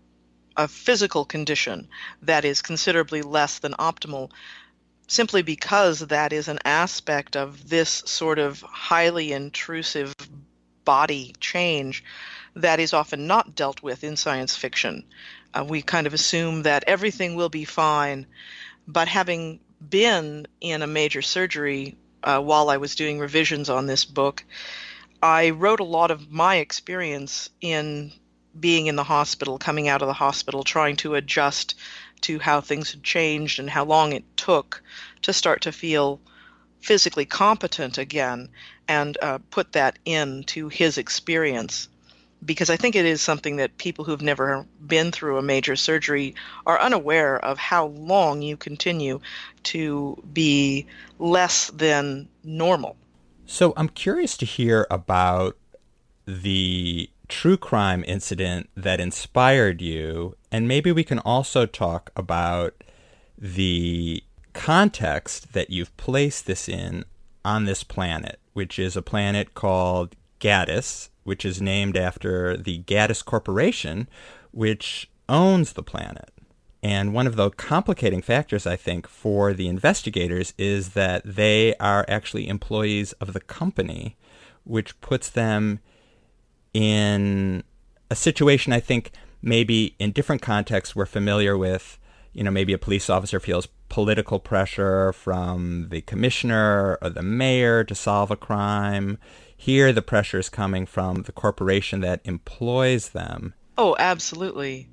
a 0.57 0.66
physical 0.66 1.25
condition 1.25 1.87
that 2.23 2.45
is 2.45 2.62
considerably 2.62 3.23
less 3.23 3.61
than 3.61 3.75
optimal, 3.75 4.33
simply 5.07 5.42
because 5.42 6.00
that 6.00 6.33
is 6.33 6.49
an 6.49 6.59
aspect 6.64 7.37
of 7.37 7.69
this 7.69 8.02
sort 8.07 8.40
of 8.40 8.61
highly 8.62 9.31
intrusive 9.31 10.12
body 10.85 11.33
change 11.38 12.02
that 12.54 12.80
is 12.80 12.92
often 12.92 13.26
not 13.26 13.54
dealt 13.54 13.82
with 13.82 14.04
in 14.04 14.16
science 14.16 14.56
fiction. 14.56 15.04
Uh, 15.54 15.64
we 15.66 15.82
kind 15.82 16.06
of 16.06 16.14
assume 16.14 16.62
that 16.62 16.85
everything 16.87 17.35
will 17.35 17.49
be 17.49 17.64
fine, 17.64 18.26
but 18.87 19.09
having 19.09 19.61
been 19.88 20.47
in 20.61 20.82
a 20.82 20.87
major 20.87 21.23
surgery 21.23 21.97
uh, 22.23 22.40
while 22.40 22.71
I 22.71 22.76
was 22.76 22.94
doing 22.94 23.18
revisions 23.18 23.68
on 23.68 23.87
this 23.87 24.04
book, 24.04 24.44
I 25.23 25.50
wrote 25.50 25.80
a 25.80 25.85
lot 25.85 26.11
of 26.11 26.30
my 26.30 26.56
experience 26.56 27.49
in 27.61 28.12
being 28.59 28.87
in 28.87 28.97
the 28.97 29.04
hospital, 29.04 29.59
coming 29.59 29.88
out 29.88 30.02
of 30.02 30.09
the 30.09 30.14
hospital, 30.14 30.62
trying 30.62 30.97
to 30.97 31.14
adjust 31.14 31.75
to 32.23 32.38
how 32.38 32.61
things 32.61 32.90
had 32.90 33.02
changed 33.02 33.59
and 33.59 33.68
how 33.68 33.85
long 33.85 34.12
it 34.12 34.25
took 34.37 34.82
to 35.23 35.32
start 35.32 35.62
to 35.62 35.73
feel 35.73 36.21
physically 36.80 37.25
competent 37.25 37.99
again 37.99 38.49
and 38.88 39.16
uh, 39.23 39.38
put 39.50 39.73
that 39.73 39.99
into 40.04 40.68
his 40.68 40.99
experience 40.99 41.88
because 42.45 42.71
I 42.71 42.77
think 42.77 42.97
it 42.97 43.05
is 43.05 43.21
something 43.21 43.57
that 43.57 43.79
people 43.79 44.05
who've 44.05 44.23
never 44.23 44.67
been 44.87 45.13
through 45.13 45.39
a 45.39 45.43
major 45.43 45.77
surgery 45.77 46.35
are 46.67 46.81
unaware 46.81 47.39
of 47.45 47.59
how 47.59 47.87
long 47.87 48.43
you 48.43 48.57
continue 48.57 49.21
to 49.65 50.23
be 50.33 50.87
less 51.19 51.69
than 51.71 52.29
normal. 52.43 52.97
So 53.47 53.73
I'm 53.77 53.89
curious 53.89 54.37
to 54.39 54.47
hear 54.47 54.87
about 54.91 55.57
the 56.27 57.11
true 57.29 57.57
crime 57.57 58.05
incident 58.07 58.71
that 58.77 59.01
inspired 59.01 59.81
you, 59.81 60.37
and 60.51 60.69
maybe 60.69 60.93
we 60.93 61.05
can 61.05 61.19
also 61.21 61.67
talk 61.67 62.11
about 62.17 62.83
the 63.39 64.23
context 64.53 65.53
that 65.53 65.71
you've 65.71 65.97
placed 65.97 66.47
this 66.47 66.69
in 66.69 67.05
on 67.45 67.65
this 67.65 67.83
planet, 67.83 68.39
which 68.53 68.79
is 68.79 68.97
a 68.97 69.03
planet 69.03 69.55
called 69.55 70.15
Gaddis, 70.41 71.09
which 71.25 71.45
is 71.45 71.62
named 71.62 71.97
after 71.97 72.57
the 72.57 72.83
Gaddis 72.83 73.25
Corporation, 73.25 74.09
which 74.50 75.11
owns 75.29 75.73
the 75.73 75.83
planet. 75.83 76.31
And 76.83 77.14
one 77.14 77.29
of 77.29 77.37
the 77.37 77.50
complicating 77.50 78.23
factors, 78.23 78.67
I 78.67 78.75
think, 78.75 79.07
for 79.07 79.52
the 79.52 79.69
investigators 79.69 80.52
is 80.59 80.91
that 80.91 81.23
they 81.25 81.76
are 81.76 82.05
actually 82.09 82.49
employees 82.49 83.12
of 83.14 83.33
the 83.33 83.41
company, 83.41 84.17
which 84.64 85.00
puts 85.00 85.31
them 85.31 85.79
in 86.75 87.62
a 88.11 88.14
situation 88.14 88.73
I 88.73 88.81
think 88.81 89.12
maybe 89.41 89.95
in 89.99 90.12
different 90.12 90.43
contexts 90.43 90.95
we're 90.97 91.07
familiar 91.07 91.57
with. 91.57 91.99
You 92.33 92.45
know, 92.45 92.50
maybe 92.50 92.73
a 92.73 92.79
police 92.79 93.11
officer 93.11 93.38
feels 93.41 93.69
political 93.88 94.38
pressure 94.38 95.12
from 95.12 95.88
the 95.91 96.00
commissioner 96.00 96.99
or 97.02 97.11
the 97.11 97.23
mayor 97.23 97.85
to 97.85 97.95
solve 97.95 98.31
a 98.31 98.37
crime. 98.37 99.19
Here, 99.62 99.92
the 99.92 100.02
pressure 100.02 100.40
is 100.40 100.49
coming 100.49 100.87
from 100.87 101.23
the 101.23 101.31
corporation 101.31 102.00
that 102.00 102.21
employs 102.25 103.11
them. 103.11 103.54
Oh, 103.78 103.95
absolutely. 103.97 104.88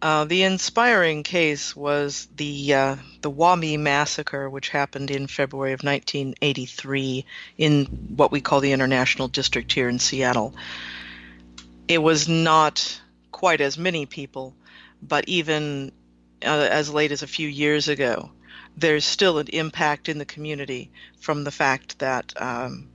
Uh, 0.00 0.26
the 0.26 0.44
inspiring 0.44 1.24
case 1.24 1.74
was 1.74 2.28
the 2.36 2.72
uh, 2.72 2.96
the 3.20 3.30
Wah-Mee 3.30 3.78
massacre, 3.78 4.48
which 4.48 4.68
happened 4.68 5.10
in 5.10 5.26
February 5.26 5.72
of 5.72 5.82
1983 5.82 7.26
in 7.58 7.86
what 8.14 8.30
we 8.30 8.40
call 8.40 8.60
the 8.60 8.70
International 8.70 9.26
District 9.26 9.72
here 9.72 9.88
in 9.88 9.98
Seattle. 9.98 10.54
It 11.88 11.98
was 11.98 12.28
not 12.28 13.00
quite 13.32 13.60
as 13.60 13.76
many 13.76 14.06
people, 14.06 14.54
but 15.02 15.28
even 15.28 15.90
uh, 16.44 16.68
as 16.70 16.94
late 16.94 17.10
as 17.10 17.24
a 17.24 17.26
few 17.26 17.48
years 17.48 17.88
ago, 17.88 18.30
there's 18.76 19.04
still 19.04 19.38
an 19.38 19.48
impact 19.48 20.08
in 20.08 20.18
the 20.18 20.24
community 20.24 20.92
from 21.18 21.42
the 21.42 21.50
fact 21.50 21.98
that 21.98 22.32
um, 22.40 22.88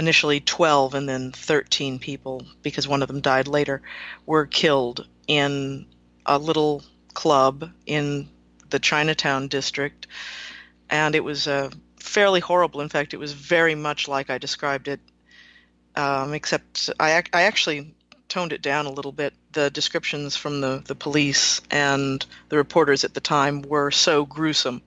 initially 0.00 0.40
12 0.40 0.94
and 0.94 1.08
then 1.08 1.30
13 1.30 1.98
people, 1.98 2.42
because 2.62 2.88
one 2.88 3.02
of 3.02 3.08
them 3.08 3.20
died 3.20 3.46
later, 3.46 3.82
were 4.24 4.46
killed 4.46 5.06
in 5.28 5.86
a 6.24 6.38
little 6.38 6.82
club 7.12 7.70
in 7.86 8.28
the 8.70 8.78
Chinatown 8.78 9.46
district. 9.46 10.06
And 10.88 11.14
it 11.14 11.22
was 11.22 11.46
uh, 11.46 11.70
fairly 11.96 12.40
horrible. 12.40 12.80
In 12.80 12.88
fact, 12.88 13.12
it 13.12 13.18
was 13.18 13.34
very 13.34 13.74
much 13.74 14.08
like 14.08 14.30
I 14.30 14.38
described 14.38 14.88
it, 14.88 15.00
um, 15.96 16.32
except 16.32 16.88
I, 16.98 17.22
I 17.32 17.42
actually 17.42 17.94
toned 18.28 18.54
it 18.54 18.62
down 18.62 18.86
a 18.86 18.92
little 18.92 19.12
bit. 19.12 19.34
The 19.52 19.70
descriptions 19.70 20.34
from 20.34 20.62
the, 20.62 20.82
the 20.86 20.94
police 20.94 21.60
and 21.70 22.24
the 22.48 22.56
reporters 22.56 23.04
at 23.04 23.12
the 23.12 23.20
time 23.20 23.60
were 23.62 23.90
so 23.90 24.24
gruesome 24.24 24.80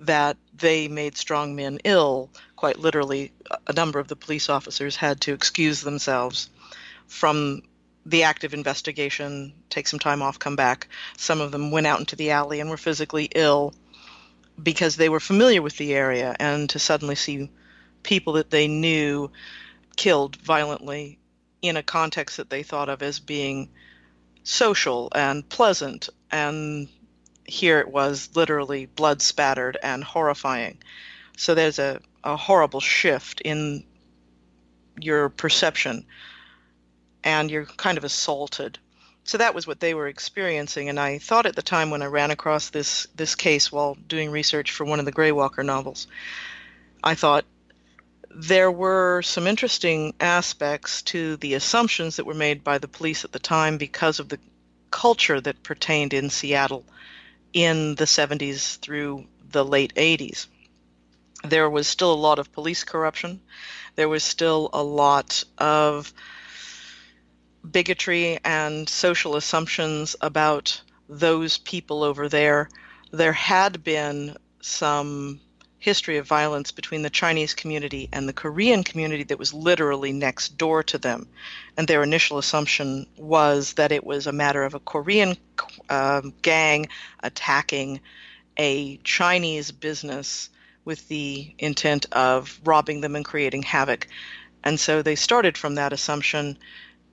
that 0.00 0.36
they 0.56 0.88
made 0.88 1.16
strong 1.16 1.54
men 1.54 1.78
ill. 1.84 2.30
Quite 2.64 2.80
literally, 2.80 3.30
a 3.66 3.74
number 3.74 3.98
of 3.98 4.08
the 4.08 4.16
police 4.16 4.48
officers 4.48 4.96
had 4.96 5.20
to 5.20 5.34
excuse 5.34 5.82
themselves 5.82 6.48
from 7.06 7.60
the 8.06 8.22
active 8.22 8.54
investigation, 8.54 9.52
take 9.68 9.86
some 9.86 9.98
time 9.98 10.22
off, 10.22 10.38
come 10.38 10.56
back. 10.56 10.88
Some 11.18 11.42
of 11.42 11.52
them 11.52 11.70
went 11.70 11.86
out 11.86 11.98
into 11.98 12.16
the 12.16 12.30
alley 12.30 12.60
and 12.60 12.70
were 12.70 12.78
physically 12.78 13.28
ill 13.34 13.74
because 14.62 14.96
they 14.96 15.10
were 15.10 15.20
familiar 15.20 15.60
with 15.60 15.76
the 15.76 15.92
area, 15.92 16.34
and 16.40 16.70
to 16.70 16.78
suddenly 16.78 17.16
see 17.16 17.50
people 18.02 18.32
that 18.32 18.48
they 18.48 18.66
knew 18.66 19.30
killed 19.96 20.36
violently 20.36 21.18
in 21.60 21.76
a 21.76 21.82
context 21.82 22.38
that 22.38 22.48
they 22.48 22.62
thought 22.62 22.88
of 22.88 23.02
as 23.02 23.20
being 23.20 23.68
social 24.42 25.10
and 25.14 25.46
pleasant 25.50 26.08
and 26.30 26.88
here 27.44 27.78
it 27.80 27.88
was 27.88 28.30
literally 28.34 28.86
blood 28.86 29.20
spattered 29.20 29.76
and 29.82 30.02
horrifying. 30.02 30.78
So 31.36 31.54
there's 31.54 31.78
a, 31.78 32.00
a 32.24 32.36
horrible 32.36 32.80
shift 32.80 33.40
in 33.42 33.84
your 34.98 35.28
perception 35.28 36.04
and 37.22 37.50
you're 37.50 37.66
kind 37.66 37.98
of 37.98 38.04
assaulted. 38.04 38.78
So 39.24 39.38
that 39.38 39.54
was 39.54 39.66
what 39.66 39.80
they 39.80 39.94
were 39.94 40.08
experiencing, 40.08 40.90
and 40.90 41.00
I 41.00 41.18
thought 41.18 41.46
at 41.46 41.56
the 41.56 41.62
time 41.62 41.90
when 41.90 42.02
I 42.02 42.06
ran 42.06 42.30
across 42.30 42.68
this 42.68 43.06
this 43.16 43.34
case 43.34 43.72
while 43.72 43.96
doing 44.06 44.30
research 44.30 44.70
for 44.70 44.84
one 44.84 44.98
of 44.98 45.06
the 45.06 45.12
Greywalker 45.12 45.64
novels, 45.64 46.06
I 47.02 47.14
thought 47.14 47.46
there 48.30 48.70
were 48.70 49.22
some 49.22 49.46
interesting 49.46 50.12
aspects 50.20 51.00
to 51.02 51.36
the 51.36 51.54
assumptions 51.54 52.16
that 52.16 52.26
were 52.26 52.34
made 52.34 52.62
by 52.62 52.76
the 52.76 52.88
police 52.88 53.24
at 53.24 53.32
the 53.32 53.38
time 53.38 53.78
because 53.78 54.18
of 54.18 54.28
the 54.28 54.40
culture 54.90 55.40
that 55.40 55.62
pertained 55.62 56.12
in 56.12 56.28
Seattle 56.28 56.84
in 57.52 57.94
the 57.94 58.04
70s 58.04 58.78
through 58.80 59.26
the 59.50 59.64
late 59.64 59.94
80s. 59.94 60.48
There 61.44 61.68
was 61.70 61.86
still 61.86 62.12
a 62.12 62.14
lot 62.14 62.38
of 62.38 62.52
police 62.52 62.84
corruption. 62.84 63.40
There 63.96 64.08
was 64.08 64.24
still 64.24 64.70
a 64.72 64.82
lot 64.82 65.44
of 65.58 66.12
bigotry 67.70 68.38
and 68.44 68.88
social 68.88 69.36
assumptions 69.36 70.16
about 70.20 70.80
those 71.08 71.58
people 71.58 72.02
over 72.02 72.28
there 72.28 72.68
there 73.14 73.32
had 73.32 73.84
been 73.84 74.36
some 74.60 75.40
history 75.78 76.16
of 76.16 76.26
violence 76.26 76.72
between 76.72 77.02
the 77.02 77.10
Chinese 77.10 77.54
community 77.54 78.08
and 78.12 78.28
the 78.28 78.32
Korean 78.32 78.82
community 78.82 79.22
that 79.24 79.38
was 79.38 79.52
literally 79.52 80.12
next 80.12 80.56
door 80.56 80.82
to 80.82 80.98
them. 80.98 81.28
And 81.76 81.86
their 81.86 82.02
initial 82.02 82.38
assumption 82.38 83.06
was 83.16 83.74
that 83.74 83.92
it 83.92 84.04
was 84.04 84.26
a 84.26 84.32
matter 84.32 84.64
of 84.64 84.74
a 84.74 84.80
Korean 84.80 85.36
uh, 85.88 86.22
gang 86.42 86.88
attacking 87.22 88.00
a 88.56 88.96
Chinese 88.98 89.70
business 89.70 90.48
with 90.84 91.08
the 91.08 91.54
intent 91.58 92.06
of 92.12 92.60
robbing 92.64 93.00
them 93.00 93.16
and 93.16 93.24
creating 93.24 93.62
havoc. 93.62 94.06
And 94.62 94.78
so 94.78 95.02
they 95.02 95.14
started 95.14 95.56
from 95.58 95.74
that 95.74 95.92
assumption, 95.92 96.58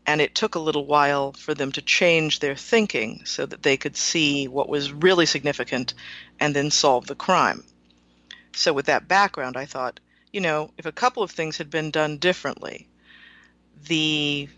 and 0.05 0.21
it 0.21 0.35
took 0.35 0.55
a 0.55 0.59
little 0.59 0.85
while 0.85 1.33
for 1.33 1.53
them 1.53 1.71
to 1.73 1.81
change 1.81 2.39
their 2.39 2.55
thinking 2.55 3.21
so 3.25 3.45
that 3.45 3.63
they 3.63 3.77
could 3.77 3.97
see 3.97 4.47
what 4.47 4.69
was 4.69 4.91
really 4.91 5.25
significant 5.25 5.93
and 6.39 6.55
then 6.55 6.71
solve 6.71 7.07
the 7.07 7.15
crime. 7.15 7.63
So, 8.53 8.73
with 8.73 8.87
that 8.87 9.07
background, 9.07 9.55
I 9.55 9.65
thought, 9.65 9.99
you 10.33 10.41
know, 10.41 10.71
if 10.77 10.85
a 10.85 10.91
couple 10.91 11.23
of 11.23 11.31
things 11.31 11.57
had 11.57 11.69
been 11.69 11.91
done 11.91 12.17
differently, 12.17 12.89
the 13.87 14.49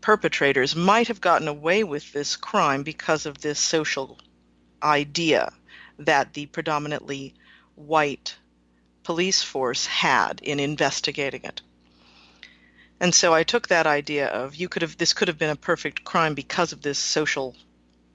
perpetrators 0.00 0.76
might 0.76 1.08
have 1.08 1.20
gotten 1.20 1.48
away 1.48 1.82
with 1.82 2.12
this 2.12 2.36
crime 2.36 2.82
because 2.82 3.24
of 3.24 3.40
this 3.40 3.58
social 3.58 4.18
idea 4.82 5.50
that 5.98 6.34
the 6.34 6.46
predominantly 6.46 7.34
white 7.76 8.36
police 9.02 9.42
force 9.42 9.86
had 9.86 10.40
in 10.42 10.58
investigating 10.58 11.42
it. 11.44 11.60
And 13.00 13.14
so 13.14 13.34
I 13.34 13.42
took 13.42 13.68
that 13.68 13.86
idea 13.86 14.28
of 14.28 14.54
you 14.54 14.68
could 14.68 14.82
have 14.82 14.96
this 14.96 15.12
could 15.12 15.28
have 15.28 15.38
been 15.38 15.50
a 15.50 15.56
perfect 15.56 16.04
crime 16.04 16.34
because 16.34 16.72
of 16.72 16.82
this 16.82 16.98
social 16.98 17.54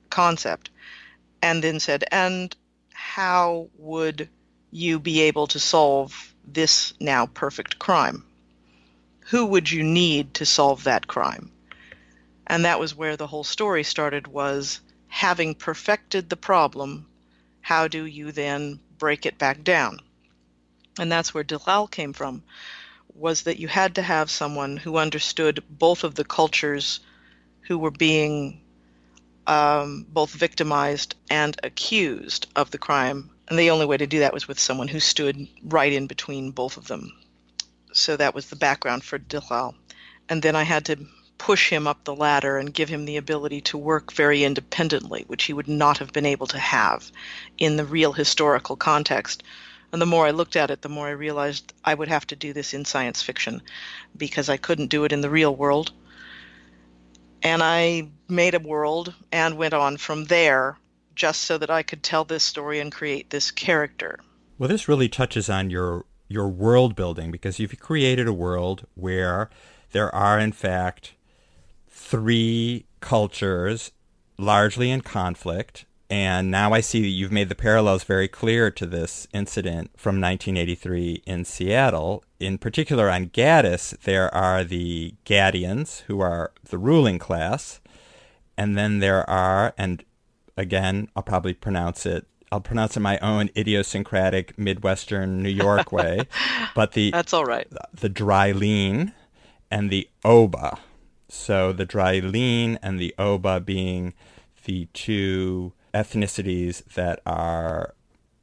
concept 0.09 0.69
and 1.41 1.63
then 1.63 1.79
said 1.79 2.03
and 2.11 2.55
how 2.91 3.69
would 3.77 4.29
you 4.71 4.99
be 4.99 5.21
able 5.21 5.47
to 5.47 5.59
solve 5.59 6.33
this 6.47 6.93
now 6.99 7.25
perfect 7.25 7.79
crime? 7.79 8.25
Who 9.29 9.45
would 9.45 9.69
you 9.69 9.83
need 9.83 10.33
to 10.35 10.45
solve 10.45 10.83
that 10.85 11.07
crime? 11.07 11.51
And 12.47 12.65
that 12.65 12.79
was 12.79 12.95
where 12.95 13.15
the 13.15 13.27
whole 13.27 13.43
story 13.43 13.83
started 13.83 14.27
was 14.27 14.79
having 15.07 15.53
perfected 15.55 16.29
the 16.29 16.37
problem, 16.37 17.07
how 17.61 17.87
do 17.87 18.05
you 18.05 18.31
then 18.31 18.79
break 18.99 19.25
it 19.25 19.39
back 19.39 19.63
down? 19.63 19.99
And 20.99 21.11
that's 21.11 21.33
where 21.33 21.43
Dalal 21.43 21.87
came 21.87 22.13
from, 22.13 22.43
was 23.15 23.43
that 23.43 23.59
you 23.59 23.67
had 23.67 23.95
to 23.95 24.01
have 24.01 24.29
someone 24.29 24.77
who 24.77 24.97
understood 24.97 25.63
both 25.69 26.03
of 26.03 26.13
the 26.13 26.25
cultures 26.25 26.99
who 27.61 27.79
were 27.79 27.91
being 27.91 28.61
um, 29.47 30.05
both 30.07 30.31
victimized 30.31 31.15
and 31.29 31.59
accused 31.63 32.47
of 32.55 32.69
the 32.69 32.77
crime 32.77 33.31
and 33.49 33.57
the 33.57 33.71
only 33.71 33.87
way 33.87 33.97
to 33.97 34.07
do 34.07 34.19
that 34.19 34.33
was 34.33 34.47
with 34.47 34.59
someone 34.59 34.87
who 34.87 34.99
stood 34.99 35.47
right 35.63 35.91
in 35.91 36.05
between 36.05 36.51
both 36.51 36.77
of 36.77 36.87
them. 36.87 37.11
So 37.91 38.15
that 38.15 38.35
was 38.35 38.45
the 38.47 38.55
background 38.55 39.03
for 39.03 39.17
Dalal. 39.17 39.73
And 40.29 40.43
then 40.43 40.55
I 40.55 40.63
had 40.63 40.85
to 40.85 41.07
push 41.39 41.69
him 41.69 41.87
up 41.87 42.03
the 42.03 42.13
ladder 42.13 42.59
and 42.59 42.73
give 42.73 42.89
him 42.89 43.05
the 43.05 43.17
ability 43.17 43.61
to 43.61 43.77
work 43.77 44.13
very 44.13 44.43
independently, 44.43 45.23
which 45.25 45.45
he 45.45 45.53
would 45.53 45.67
not 45.67 45.97
have 45.97 46.13
been 46.13 46.25
able 46.25 46.45
to 46.45 46.59
have 46.59 47.11
in 47.57 47.77
the 47.77 47.85
real 47.85 48.13
historical 48.13 48.75
context. 48.75 49.41
And 49.91 49.99
the 49.99 50.05
more 50.05 50.27
I 50.27 50.31
looked 50.31 50.55
at 50.55 50.69
it, 50.69 50.83
the 50.83 50.89
more 50.89 51.07
I 51.07 51.11
realized 51.11 51.73
I 51.83 51.95
would 51.95 52.09
have 52.09 52.27
to 52.27 52.35
do 52.35 52.53
this 52.53 52.75
in 52.75 52.85
science 52.85 53.23
fiction 53.23 53.63
because 54.15 54.49
I 54.49 54.57
couldn't 54.57 54.91
do 54.91 55.05
it 55.05 55.11
in 55.11 55.21
the 55.21 55.29
real 55.29 55.55
world. 55.55 55.91
And 57.41 57.63
I 57.63 58.09
made 58.27 58.53
a 58.53 58.59
world 58.59 59.15
and 59.31 59.57
went 59.57 59.73
on 59.73 59.97
from 59.97 60.25
there 60.25 60.77
just 61.15 61.41
so 61.41 61.57
that 61.57 61.71
I 61.71 61.83
could 61.83 62.03
tell 62.03 62.25
this 62.25 62.43
story 62.43 62.79
and 62.79 62.91
create 62.91 63.29
this 63.29 63.49
character. 63.49 64.19
Well, 64.59 64.69
this 64.69 64.87
really 64.87 65.09
touches 65.09 65.49
on 65.49 65.69
your 65.69 66.05
your 66.27 66.47
world 66.47 66.95
building 66.95 67.31
because 67.31 67.57
you've 67.57 67.79
created 67.79 68.27
a 68.27 68.33
world 68.33 68.85
where 68.93 69.49
there 69.93 70.13
are 70.13 70.37
in 70.37 70.51
fact 70.51 71.13
three 72.09 72.85
cultures 73.01 73.91
largely 74.37 74.89
in 74.89 75.01
conflict 75.01 75.85
and 76.09 76.49
now 76.49 76.73
I 76.73 76.81
see 76.81 77.01
that 77.01 77.07
you've 77.09 77.31
made 77.31 77.49
the 77.49 77.55
parallels 77.55 78.03
very 78.03 78.27
clear 78.27 78.71
to 78.71 78.85
this 78.87 79.27
incident 79.31 79.91
from 79.95 80.19
1983 80.19 81.21
in 81.27 81.45
Seattle. 81.45 82.23
In 82.39 82.57
particular, 82.57 83.11
on 83.11 83.27
Gaddis, 83.27 83.95
there 84.01 84.33
are 84.33 84.63
the 84.63 85.13
Gaddians, 85.23 86.01
who 86.07 86.19
are 86.19 86.51
the 86.67 86.79
ruling 86.79 87.19
class, 87.19 87.79
and 88.57 88.75
then 88.75 88.99
there 88.99 89.29
are, 89.29 89.75
and 89.77 90.03
again, 90.57 91.09
I'll 91.15 91.21
probably 91.21 91.53
pronounce 91.53 92.07
it. 92.07 92.25
I'll 92.51 92.59
pronounce 92.59 92.97
it 92.97 93.01
my 93.01 93.19
own 93.19 93.51
idiosyncratic 93.55 94.57
Midwestern 94.57 95.43
New 95.43 95.49
York 95.49 95.91
way, 95.91 96.21
but 96.75 96.93
the 96.93 97.11
that's 97.11 97.33
all 97.33 97.45
right. 97.45 97.67
The 97.93 98.09
Drylene 98.09 99.13
and 99.69 99.91
the 99.91 100.09
Oba. 100.25 100.79
So 101.29 101.71
the 101.71 101.85
Drylene 101.85 102.79
and 102.81 102.99
the 102.99 103.13
Oba 103.17 103.59
being 103.59 104.13
the 104.65 104.87
two 104.93 105.73
ethnicities 105.93 106.83
that 106.95 107.21
are 107.25 107.93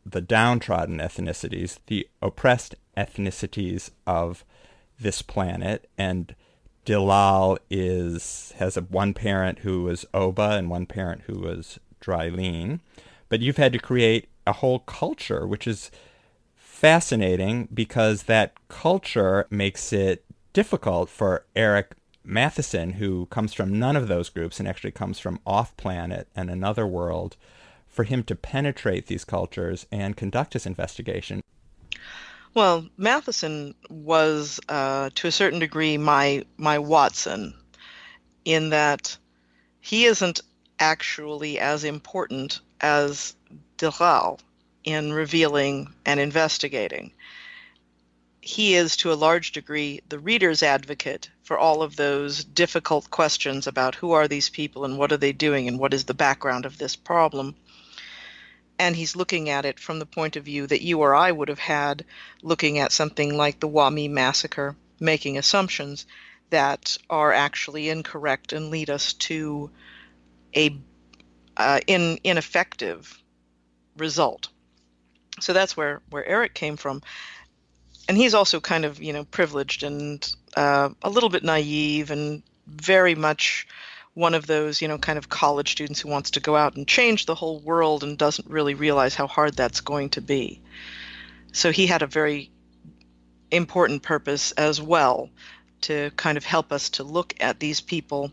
the 0.04 0.20
downtrodden 0.20 0.98
ethnicities, 0.98 1.78
the 1.86 2.08
oppressed 2.22 2.76
ethnicities 2.96 3.90
of 4.06 4.44
this 4.98 5.20
planet, 5.20 5.88
and 5.98 6.34
Dalal 6.84 7.58
is 7.68 8.54
has 8.58 8.76
a 8.76 8.82
one 8.82 9.12
parent 9.12 9.60
who 9.60 9.82
was 9.82 10.06
Oba 10.14 10.50
and 10.52 10.70
one 10.70 10.86
parent 10.86 11.22
who 11.22 11.40
was 11.40 11.80
Drylene, 12.00 12.78
but 13.28 13.40
you've 13.40 13.56
had 13.56 13.72
to 13.72 13.80
create 13.80 14.28
a 14.46 14.52
whole 14.52 14.78
culture, 14.78 15.44
which 15.44 15.66
is 15.66 15.90
fascinating 16.54 17.68
because 17.74 18.24
that 18.24 18.52
culture 18.68 19.46
makes 19.50 19.92
it 19.92 20.24
difficult 20.52 21.10
for 21.10 21.44
Eric 21.56 21.95
Matheson, 22.26 22.94
who 22.94 23.26
comes 23.26 23.54
from 23.54 23.78
none 23.78 23.96
of 23.96 24.08
those 24.08 24.28
groups 24.28 24.58
and 24.58 24.68
actually 24.68 24.90
comes 24.90 25.18
from 25.18 25.40
off 25.46 25.76
planet 25.76 26.28
and 26.34 26.50
another 26.50 26.86
world, 26.86 27.36
for 27.86 28.04
him 28.04 28.22
to 28.24 28.34
penetrate 28.34 29.06
these 29.06 29.24
cultures 29.24 29.86
and 29.92 30.16
conduct 30.16 30.52
his 30.52 30.66
investigation. 30.66 31.40
Well, 32.52 32.88
Matheson 32.96 33.74
was, 33.88 34.60
uh, 34.68 35.10
to 35.14 35.28
a 35.28 35.32
certain 35.32 35.60
degree, 35.60 35.96
my 35.98 36.44
my 36.56 36.78
Watson, 36.78 37.54
in 38.44 38.70
that 38.70 39.16
he 39.80 40.06
isn't 40.06 40.40
actually 40.80 41.58
as 41.60 41.84
important 41.84 42.60
as 42.80 43.36
Dalal 43.76 44.40
in 44.84 45.12
revealing 45.12 45.92
and 46.04 46.18
investigating. 46.18 47.12
He 48.46 48.76
is, 48.76 48.96
to 48.98 49.12
a 49.12 49.14
large 49.14 49.50
degree, 49.50 50.02
the 50.08 50.20
reader's 50.20 50.62
advocate 50.62 51.30
for 51.42 51.58
all 51.58 51.82
of 51.82 51.96
those 51.96 52.44
difficult 52.44 53.10
questions 53.10 53.66
about 53.66 53.96
who 53.96 54.12
are 54.12 54.28
these 54.28 54.50
people 54.50 54.84
and 54.84 54.96
what 54.96 55.10
are 55.10 55.16
they 55.16 55.32
doing 55.32 55.66
and 55.66 55.80
what 55.80 55.92
is 55.92 56.04
the 56.04 56.14
background 56.14 56.64
of 56.64 56.78
this 56.78 56.94
problem. 56.94 57.56
And 58.78 58.94
he's 58.94 59.16
looking 59.16 59.48
at 59.48 59.64
it 59.64 59.80
from 59.80 59.98
the 59.98 60.06
point 60.06 60.36
of 60.36 60.44
view 60.44 60.64
that 60.68 60.80
you 60.80 61.00
or 61.00 61.12
I 61.12 61.32
would 61.32 61.48
have 61.48 61.58
had 61.58 62.04
looking 62.40 62.78
at 62.78 62.92
something 62.92 63.36
like 63.36 63.58
the 63.58 63.66
Wah-Mee 63.66 64.06
massacre, 64.06 64.76
making 65.00 65.38
assumptions 65.38 66.06
that 66.50 66.98
are 67.10 67.32
actually 67.32 67.88
incorrect 67.88 68.52
and 68.52 68.70
lead 68.70 68.90
us 68.90 69.14
to 69.14 69.72
a 70.54 70.78
uh, 71.56 71.80
in, 71.88 72.20
ineffective 72.22 73.20
result. 73.96 74.50
So 75.40 75.52
that's 75.52 75.76
where, 75.76 76.00
where 76.10 76.24
Eric 76.24 76.54
came 76.54 76.76
from. 76.76 77.02
And 78.08 78.16
he's 78.16 78.34
also 78.34 78.60
kind 78.60 78.84
of, 78.84 79.02
you 79.02 79.12
know, 79.12 79.24
privileged 79.24 79.82
and 79.82 80.34
uh, 80.56 80.90
a 81.02 81.10
little 81.10 81.28
bit 81.28 81.42
naive 81.42 82.10
and 82.10 82.42
very 82.66 83.14
much 83.14 83.66
one 84.14 84.34
of 84.34 84.46
those, 84.46 84.80
you 84.80 84.88
know, 84.88 84.96
kind 84.96 85.18
of 85.18 85.28
college 85.28 85.72
students 85.72 86.00
who 86.00 86.08
wants 86.08 86.30
to 86.32 86.40
go 86.40 86.56
out 86.56 86.76
and 86.76 86.88
change 86.88 87.26
the 87.26 87.34
whole 87.34 87.60
world 87.60 88.02
and 88.02 88.16
doesn't 88.16 88.48
really 88.48 88.74
realize 88.74 89.14
how 89.14 89.26
hard 89.26 89.54
that's 89.54 89.80
going 89.80 90.10
to 90.10 90.20
be. 90.20 90.62
So 91.52 91.70
he 91.70 91.86
had 91.86 92.02
a 92.02 92.06
very 92.06 92.50
important 93.50 94.02
purpose 94.02 94.52
as 94.52 94.80
well 94.80 95.28
to 95.82 96.10
kind 96.16 96.38
of 96.38 96.44
help 96.44 96.72
us 96.72 96.90
to 96.90 97.04
look 97.04 97.34
at 97.40 97.60
these 97.60 97.80
people 97.80 98.32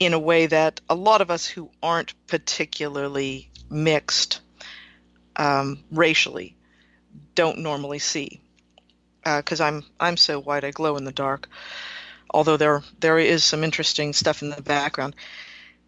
in 0.00 0.14
a 0.14 0.18
way 0.18 0.46
that 0.46 0.80
a 0.88 0.94
lot 0.94 1.20
of 1.20 1.30
us 1.30 1.46
who 1.46 1.70
aren't 1.82 2.14
particularly 2.26 3.50
mixed 3.70 4.40
um, 5.36 5.78
racially 5.90 6.56
don't 7.34 7.58
normally 7.58 7.98
see. 7.98 8.40
Because 9.36 9.60
uh, 9.60 9.64
I'm 9.64 9.84
I'm 10.00 10.16
so 10.16 10.40
white, 10.40 10.64
I 10.64 10.70
glow 10.70 10.96
in 10.96 11.04
the 11.04 11.12
dark. 11.12 11.48
Although 12.30 12.56
there 12.56 12.82
there 13.00 13.18
is 13.18 13.44
some 13.44 13.64
interesting 13.64 14.12
stuff 14.12 14.42
in 14.42 14.50
the 14.50 14.62
background. 14.62 15.14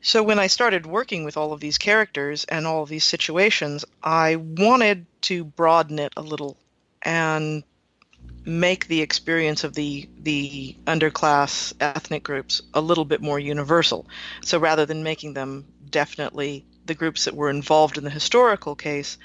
So 0.03 0.23
when 0.23 0.39
I 0.39 0.47
started 0.47 0.87
working 0.87 1.25
with 1.25 1.37
all 1.37 1.53
of 1.53 1.61
these 1.61 1.77
characters 1.77 2.45
and 2.45 2.67
all 2.67 2.83
of 2.83 2.89
these 2.89 3.05
situations, 3.05 3.85
I 4.03 4.37
wanted 4.37 5.07
to 5.23 5.45
broaden 5.45 5.99
it 5.99 6.15
a 6.17 6.23
little 6.23 6.57
and 7.03 7.63
make 8.45 8.87
the 8.87 9.03
experience 9.03 9.65
of 9.65 9.75
the 9.75 10.09
the 10.19 10.75
underclass 10.87 11.73
ethnic 11.81 12.23
groups 12.23 12.63
a 12.73 12.81
little 12.81 13.05
bit 13.05 13.21
more 13.21 13.39
universal. 13.39 14.07
So 14.43 14.59
rather 14.59 14.87
than 14.87 15.03
making 15.03 15.35
them 15.35 15.67
definitely 15.91 16.65
the 16.87 16.95
groups 16.95 17.25
that 17.25 17.37
were 17.37 17.51
involved 17.51 17.99
in 17.99 18.05
the 18.05 18.11
historical 18.11 18.75
case, 18.75 19.19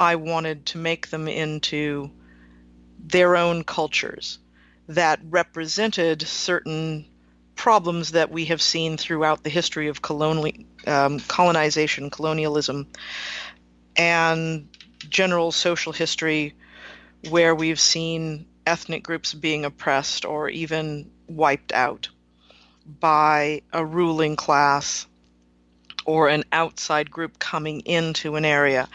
I 0.00 0.16
wanted 0.16 0.66
to 0.66 0.78
make 0.78 1.10
them 1.10 1.28
into 1.28 2.10
their 2.98 3.36
own 3.36 3.64
cultures 3.64 4.38
that 4.88 5.20
represented 5.28 6.22
certain 6.22 7.06
problems 7.56 8.12
that 8.12 8.30
we 8.30 8.46
have 8.46 8.60
seen 8.60 8.96
throughout 8.96 9.42
the 9.44 9.50
history 9.50 9.88
of 9.88 10.00
um, 10.86 11.20
colonization, 11.20 12.10
colonialism, 12.10 12.86
and 13.96 14.68
general 15.08 15.52
social 15.52 15.92
history 15.92 16.54
where 17.30 17.54
we've 17.54 17.80
seen 17.80 18.46
ethnic 18.66 19.02
groups 19.02 19.32
being 19.34 19.64
oppressed 19.64 20.24
or 20.24 20.48
even 20.48 21.10
wiped 21.28 21.72
out 21.72 22.08
by 23.00 23.62
a 23.72 23.84
ruling 23.84 24.36
class 24.36 25.06
or 26.04 26.28
an 26.28 26.44
outside 26.52 27.10
group 27.10 27.38
coming 27.38 27.80
into 27.80 28.36
an 28.36 28.44
area. 28.44 28.88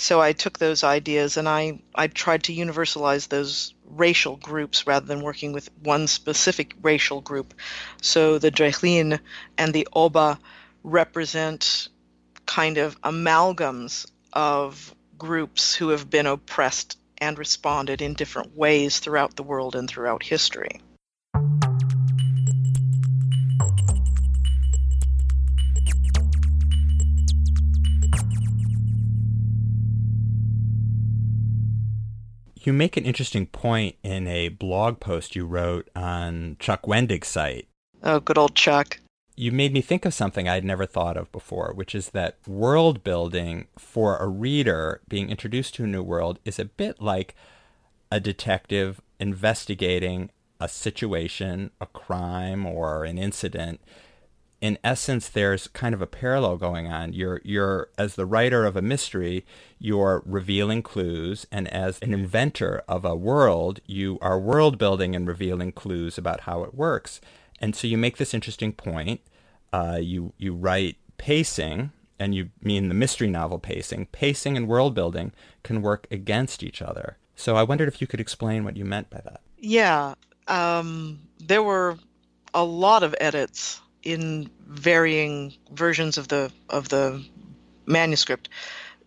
So 0.00 0.18
I 0.18 0.32
took 0.32 0.58
those 0.58 0.82
ideas 0.82 1.36
and 1.36 1.46
I, 1.46 1.82
I 1.94 2.06
tried 2.06 2.44
to 2.44 2.54
universalize 2.54 3.28
those 3.28 3.74
racial 3.84 4.36
groups 4.36 4.86
rather 4.86 5.04
than 5.04 5.20
working 5.20 5.52
with 5.52 5.68
one 5.82 6.06
specific 6.06 6.74
racial 6.80 7.20
group. 7.20 7.52
So 8.00 8.38
the 8.38 8.50
Drachlin 8.50 9.20
and 9.58 9.74
the 9.74 9.86
Oba 9.92 10.38
represent 10.82 11.90
kind 12.46 12.78
of 12.78 12.98
amalgams 13.02 14.06
of 14.32 14.94
groups 15.18 15.74
who 15.74 15.90
have 15.90 16.08
been 16.08 16.26
oppressed 16.26 16.96
and 17.18 17.38
responded 17.38 18.00
in 18.00 18.14
different 18.14 18.56
ways 18.56 19.00
throughout 19.00 19.36
the 19.36 19.42
world 19.42 19.76
and 19.76 19.86
throughout 19.86 20.22
history. 20.22 20.80
You 32.62 32.74
make 32.74 32.98
an 32.98 33.06
interesting 33.06 33.46
point 33.46 33.96
in 34.02 34.26
a 34.26 34.50
blog 34.50 35.00
post 35.00 35.34
you 35.34 35.46
wrote 35.46 35.88
on 35.96 36.56
Chuck 36.58 36.82
Wendig's 36.82 37.28
site. 37.28 37.66
Oh, 38.02 38.20
good 38.20 38.36
old 38.36 38.54
Chuck. 38.54 39.00
You 39.34 39.50
made 39.50 39.72
me 39.72 39.80
think 39.80 40.04
of 40.04 40.12
something 40.12 40.46
I'd 40.46 40.64
never 40.64 40.84
thought 40.84 41.16
of 41.16 41.32
before, 41.32 41.72
which 41.74 41.94
is 41.94 42.10
that 42.10 42.36
world 42.46 43.02
building 43.02 43.68
for 43.78 44.18
a 44.18 44.28
reader 44.28 45.00
being 45.08 45.30
introduced 45.30 45.74
to 45.76 45.84
a 45.84 45.86
new 45.86 46.02
world 46.02 46.38
is 46.44 46.58
a 46.58 46.66
bit 46.66 47.00
like 47.00 47.34
a 48.12 48.20
detective 48.20 49.00
investigating 49.18 50.30
a 50.60 50.68
situation, 50.68 51.70
a 51.80 51.86
crime, 51.86 52.66
or 52.66 53.04
an 53.04 53.16
incident 53.16 53.80
in 54.60 54.78
essence, 54.84 55.28
there's 55.28 55.68
kind 55.68 55.94
of 55.94 56.02
a 56.02 56.06
parallel 56.06 56.56
going 56.56 56.86
on. 56.86 57.14
You're, 57.14 57.40
you're, 57.44 57.88
as 57.96 58.14
the 58.14 58.26
writer 58.26 58.66
of 58.66 58.76
a 58.76 58.82
mystery, 58.82 59.46
you're 59.78 60.22
revealing 60.26 60.82
clues, 60.82 61.46
and 61.50 61.66
as 61.68 61.98
an 62.00 62.12
inventor 62.12 62.82
of 62.86 63.04
a 63.04 63.16
world, 63.16 63.80
you 63.86 64.18
are 64.20 64.38
world 64.38 64.76
building 64.76 65.16
and 65.16 65.26
revealing 65.26 65.72
clues 65.72 66.18
about 66.18 66.40
how 66.40 66.62
it 66.62 66.74
works. 66.74 67.20
And 67.58 67.74
so 67.74 67.86
you 67.86 67.96
make 67.96 68.18
this 68.18 68.34
interesting 68.34 68.72
point. 68.72 69.22
Uh, 69.72 69.98
you, 70.00 70.34
you 70.36 70.54
write 70.54 70.96
pacing, 71.16 71.92
and 72.18 72.34
you 72.34 72.50
mean 72.62 72.88
the 72.88 72.94
mystery 72.94 73.28
novel 73.28 73.58
pacing. 73.58 74.06
Pacing 74.06 74.58
and 74.58 74.68
world 74.68 74.94
building 74.94 75.32
can 75.62 75.80
work 75.80 76.06
against 76.10 76.62
each 76.62 76.82
other. 76.82 77.16
So 77.34 77.56
I 77.56 77.62
wondered 77.62 77.88
if 77.88 78.02
you 78.02 78.06
could 78.06 78.20
explain 78.20 78.64
what 78.64 78.76
you 78.76 78.84
meant 78.84 79.08
by 79.08 79.22
that. 79.24 79.40
Yeah, 79.56 80.14
um, 80.48 81.20
there 81.38 81.62
were 81.62 81.96
a 82.52 82.64
lot 82.64 83.02
of 83.02 83.14
edits 83.20 83.80
in 84.02 84.50
varying 84.66 85.54
versions 85.72 86.18
of 86.18 86.28
the 86.28 86.52
of 86.68 86.88
the 86.88 87.24
manuscript, 87.86 88.48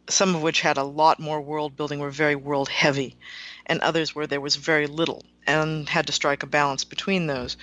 some 0.10 0.36
of 0.36 0.41
which 0.41 0.62
had 0.62 0.77
a 0.77 0.84
lot 0.84 1.19
more 1.19 1.41
world 1.41 1.75
building, 1.75 1.99
were 1.99 2.12
very 2.12 2.36
world 2.36 2.69
heavy, 2.69 3.15
and 3.65 3.79
others 3.82 4.13
where 4.13 4.27
there 4.27 4.41
was 4.41 4.56
very 4.56 4.88
little, 4.88 5.23
and 5.47 5.89
had 5.89 6.08
to 6.08 6.13
strike 6.13 6.43
a 6.43 6.47
balance 6.47 6.84
between 6.84 7.27
those. 7.27 7.58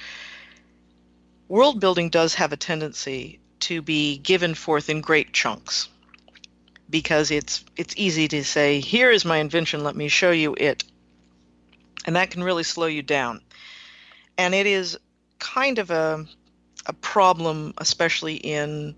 World 1.48 1.80
building 1.80 2.10
does 2.10 2.34
have 2.34 2.52
a 2.52 2.56
tendency 2.56 3.40
to 3.60 3.82
be 3.82 4.18
given 4.18 4.54
forth 4.54 4.88
in 4.88 5.00
great 5.00 5.32
chunks 5.32 5.88
because 6.88 7.30
it's 7.30 7.64
it's 7.76 7.94
easy 7.96 8.26
to 8.28 8.44
say 8.44 8.80
here 8.80 9.10
is 9.10 9.24
my 9.24 9.38
invention 9.38 9.84
let 9.84 9.96
me 9.96 10.08
show 10.08 10.30
you 10.32 10.54
it. 10.58 10.84
And 12.06 12.16
that 12.16 12.30
can 12.30 12.42
really 12.42 12.62
slow 12.62 12.86
you 12.86 13.02
down. 13.02 13.42
And 14.38 14.54
it 14.54 14.66
is 14.66 14.96
kind 15.38 15.78
of 15.78 15.90
a 15.90 16.26
a 16.86 16.92
problem, 16.92 17.74
especially 17.78 18.36
in 18.36 18.96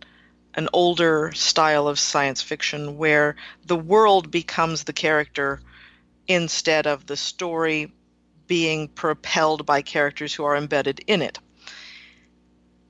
an 0.54 0.68
older 0.72 1.32
style 1.32 1.88
of 1.88 1.98
science 1.98 2.42
fiction 2.42 2.98
where 2.98 3.36
the 3.66 3.76
world 3.76 4.30
becomes 4.30 4.84
the 4.84 4.92
character 4.92 5.60
instead 6.28 6.86
of 6.86 7.06
the 7.06 7.16
story 7.16 7.92
being 8.46 8.88
propelled 8.88 9.64
by 9.64 9.82
characters 9.82 10.34
who 10.34 10.44
are 10.44 10.56
embedded 10.56 11.00
in 11.06 11.22
it. 11.22 11.38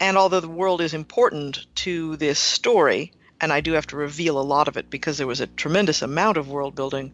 And 0.00 0.16
although 0.18 0.40
the 0.40 0.48
world 0.48 0.80
is 0.80 0.94
important 0.94 1.66
to 1.76 2.16
this 2.16 2.40
story, 2.40 3.12
and 3.40 3.52
I 3.52 3.60
do 3.60 3.72
have 3.72 3.86
to 3.88 3.96
reveal 3.96 4.40
a 4.40 4.42
lot 4.42 4.66
of 4.66 4.76
it 4.76 4.90
because 4.90 5.18
there 5.18 5.26
was 5.26 5.40
a 5.40 5.46
tremendous 5.46 6.02
amount 6.02 6.36
of 6.36 6.48
world 6.48 6.74
building, 6.74 7.12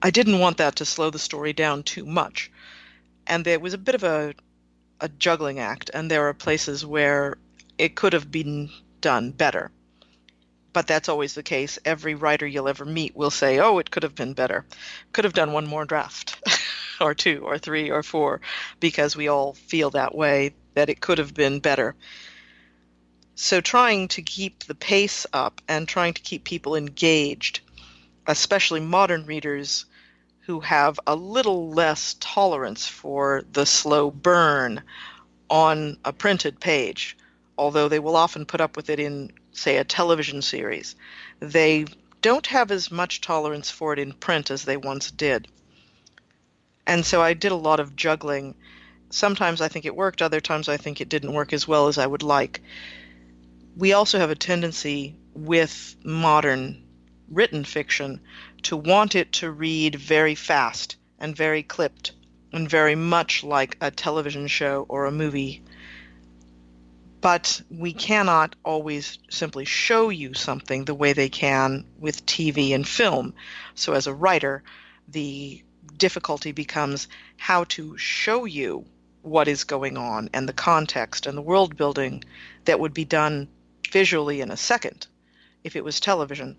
I 0.00 0.10
didn't 0.10 0.38
want 0.38 0.58
that 0.58 0.76
to 0.76 0.84
slow 0.84 1.10
the 1.10 1.18
story 1.18 1.52
down 1.52 1.82
too 1.82 2.06
much. 2.06 2.50
And 3.26 3.44
there 3.44 3.58
was 3.58 3.74
a 3.74 3.78
bit 3.78 3.94
of 3.94 4.04
a 4.04 4.34
a 5.04 5.08
juggling 5.18 5.58
act, 5.58 5.90
and 5.92 6.10
there 6.10 6.28
are 6.28 6.32
places 6.32 6.84
where 6.84 7.36
it 7.76 7.94
could 7.94 8.14
have 8.14 8.30
been 8.30 8.70
done 9.02 9.30
better. 9.32 9.70
But 10.72 10.86
that's 10.86 11.10
always 11.10 11.34
the 11.34 11.42
case. 11.42 11.78
Every 11.84 12.14
writer 12.14 12.46
you'll 12.46 12.68
ever 12.68 12.86
meet 12.86 13.14
will 13.14 13.30
say, 13.30 13.58
oh, 13.58 13.78
it 13.78 13.90
could 13.90 14.02
have 14.02 14.14
been 14.14 14.32
better. 14.32 14.64
Could 15.12 15.24
have 15.24 15.34
done 15.34 15.52
one 15.52 15.66
more 15.66 15.84
draft, 15.84 16.42
or 17.02 17.14
two, 17.14 17.42
or 17.44 17.58
three, 17.58 17.90
or 17.90 18.02
four, 18.02 18.40
because 18.80 19.14
we 19.14 19.28
all 19.28 19.52
feel 19.52 19.90
that 19.90 20.14
way, 20.14 20.54
that 20.72 20.88
it 20.88 21.02
could 21.02 21.18
have 21.18 21.34
been 21.34 21.60
better. 21.60 21.94
So 23.34 23.60
trying 23.60 24.08
to 24.08 24.22
keep 24.22 24.64
the 24.64 24.74
pace 24.74 25.26
up 25.34 25.60
and 25.68 25.86
trying 25.86 26.14
to 26.14 26.22
keep 26.22 26.44
people 26.44 26.76
engaged, 26.76 27.60
especially 28.26 28.80
modern 28.80 29.26
readers 29.26 29.84
who 30.46 30.60
have 30.60 31.00
a 31.06 31.14
little 31.14 31.70
less 31.70 32.16
tolerance 32.20 32.86
for 32.86 33.42
the 33.52 33.64
slow 33.64 34.10
burn 34.10 34.82
on 35.48 35.96
a 36.04 36.12
printed 36.12 36.60
page, 36.60 37.16
although 37.56 37.88
they 37.88 37.98
will 37.98 38.16
often 38.16 38.44
put 38.44 38.60
up 38.60 38.76
with 38.76 38.90
it 38.90 39.00
in, 39.00 39.32
say, 39.52 39.78
a 39.78 39.84
television 39.84 40.42
series. 40.42 40.96
They 41.40 41.86
don't 42.20 42.46
have 42.46 42.70
as 42.70 42.90
much 42.90 43.22
tolerance 43.22 43.70
for 43.70 43.94
it 43.94 43.98
in 43.98 44.12
print 44.12 44.50
as 44.50 44.64
they 44.64 44.76
once 44.76 45.10
did. 45.10 45.48
And 46.86 47.06
so 47.06 47.22
I 47.22 47.32
did 47.32 47.52
a 47.52 47.56
lot 47.56 47.80
of 47.80 47.96
juggling. 47.96 48.54
Sometimes 49.08 49.62
I 49.62 49.68
think 49.68 49.86
it 49.86 49.96
worked, 49.96 50.20
other 50.20 50.40
times 50.40 50.68
I 50.68 50.76
think 50.76 51.00
it 51.00 51.08
didn't 51.08 51.32
work 51.32 51.54
as 51.54 51.66
well 51.66 51.88
as 51.88 51.96
I 51.96 52.06
would 52.06 52.22
like. 52.22 52.60
We 53.76 53.94
also 53.94 54.18
have 54.18 54.30
a 54.30 54.34
tendency 54.34 55.16
with 55.34 55.96
modern 56.04 56.83
written 57.30 57.64
fiction 57.64 58.20
to 58.62 58.76
want 58.76 59.14
it 59.14 59.32
to 59.32 59.50
read 59.50 59.94
very 59.94 60.34
fast 60.34 60.96
and 61.18 61.36
very 61.36 61.62
clipped 61.62 62.12
and 62.52 62.68
very 62.68 62.94
much 62.94 63.42
like 63.42 63.76
a 63.80 63.90
television 63.90 64.46
show 64.46 64.86
or 64.88 65.06
a 65.06 65.12
movie. 65.12 65.62
But 67.20 67.62
we 67.70 67.92
cannot 67.92 68.54
always 68.64 69.18
simply 69.30 69.64
show 69.64 70.10
you 70.10 70.34
something 70.34 70.84
the 70.84 70.94
way 70.94 71.12
they 71.12 71.28
can 71.28 71.86
with 71.98 72.26
TV 72.26 72.74
and 72.74 72.86
film. 72.86 73.34
So, 73.74 73.94
as 73.94 74.06
a 74.06 74.14
writer, 74.14 74.62
the 75.08 75.62
difficulty 75.96 76.52
becomes 76.52 77.08
how 77.36 77.64
to 77.64 77.96
show 77.96 78.44
you 78.44 78.84
what 79.22 79.48
is 79.48 79.64
going 79.64 79.96
on 79.96 80.28
and 80.34 80.48
the 80.48 80.52
context 80.52 81.26
and 81.26 81.36
the 81.36 81.42
world 81.42 81.76
building 81.76 82.22
that 82.66 82.78
would 82.78 82.92
be 82.92 83.06
done 83.06 83.48
visually 83.90 84.42
in 84.42 84.50
a 84.50 84.56
second 84.56 85.06
if 85.62 85.76
it 85.76 85.84
was 85.84 85.98
television 85.98 86.56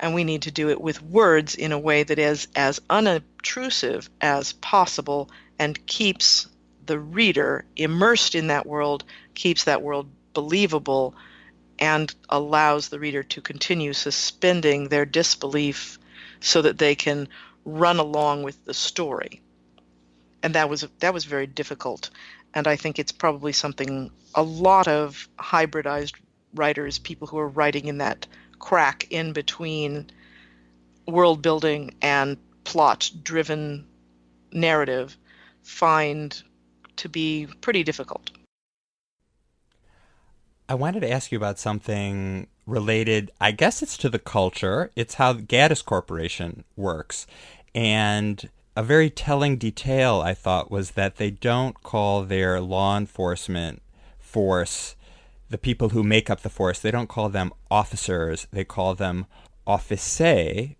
and 0.00 0.14
we 0.14 0.24
need 0.24 0.42
to 0.42 0.50
do 0.50 0.70
it 0.70 0.80
with 0.80 1.02
words 1.02 1.54
in 1.54 1.72
a 1.72 1.78
way 1.78 2.02
that 2.02 2.18
is 2.18 2.48
as 2.56 2.80
unobtrusive 2.88 4.08
as 4.20 4.54
possible 4.54 5.30
and 5.58 5.86
keeps 5.86 6.48
the 6.86 6.98
reader 6.98 7.66
immersed 7.76 8.34
in 8.34 8.48
that 8.48 8.66
world, 8.66 9.04
keeps 9.34 9.64
that 9.64 9.82
world 9.82 10.10
believable, 10.32 11.14
and 11.78 12.14
allows 12.30 12.88
the 12.88 12.98
reader 12.98 13.22
to 13.22 13.42
continue 13.42 13.92
suspending 13.92 14.88
their 14.88 15.04
disbelief 15.04 15.98
so 16.40 16.62
that 16.62 16.78
they 16.78 16.94
can 16.94 17.28
run 17.66 17.98
along 17.98 18.42
with 18.42 18.64
the 18.64 18.74
story. 18.74 19.42
And 20.42 20.54
that 20.54 20.70
was 20.70 20.86
that 21.00 21.12
was 21.12 21.26
very 21.26 21.46
difficult, 21.46 22.08
and 22.54 22.66
I 22.66 22.76
think 22.76 22.98
it's 22.98 23.12
probably 23.12 23.52
something 23.52 24.10
a 24.34 24.42
lot 24.42 24.88
of 24.88 25.28
hybridized 25.38 26.14
writers, 26.54 26.98
people 26.98 27.28
who 27.28 27.38
are 27.38 27.48
writing 27.48 27.88
in 27.88 27.98
that 27.98 28.26
crack 28.60 29.06
in 29.10 29.32
between 29.32 30.10
world 31.06 31.42
building 31.42 31.94
and 32.00 32.36
plot 32.64 33.10
driven 33.24 33.84
narrative 34.52 35.16
find 35.62 36.42
to 36.96 37.08
be 37.08 37.48
pretty 37.60 37.82
difficult. 37.82 38.30
I 40.68 40.74
wanted 40.74 41.00
to 41.00 41.10
ask 41.10 41.32
you 41.32 41.38
about 41.38 41.58
something 41.58 42.46
related. 42.64 43.32
I 43.40 43.50
guess 43.50 43.82
it's 43.82 43.96
to 43.98 44.08
the 44.08 44.20
culture. 44.20 44.92
It's 44.94 45.14
how 45.14 45.34
Gaddis 45.34 45.84
Corporation 45.84 46.62
works. 46.76 47.26
And 47.74 48.48
a 48.76 48.82
very 48.82 49.10
telling 49.10 49.56
detail, 49.56 50.20
I 50.20 50.34
thought, 50.34 50.70
was 50.70 50.92
that 50.92 51.16
they 51.16 51.30
don't 51.30 51.82
call 51.82 52.22
their 52.22 52.60
law 52.60 52.96
enforcement 52.96 53.82
force 54.18 54.94
the 55.50 55.58
people 55.58 55.90
who 55.90 56.02
make 56.02 56.30
up 56.30 56.40
the 56.40 56.48
force. 56.48 56.78
They 56.78 56.90
don't 56.90 57.08
call 57.08 57.28
them 57.28 57.52
officers. 57.70 58.46
They 58.52 58.64
call 58.64 58.94
them 58.94 59.26
office, 59.66 60.20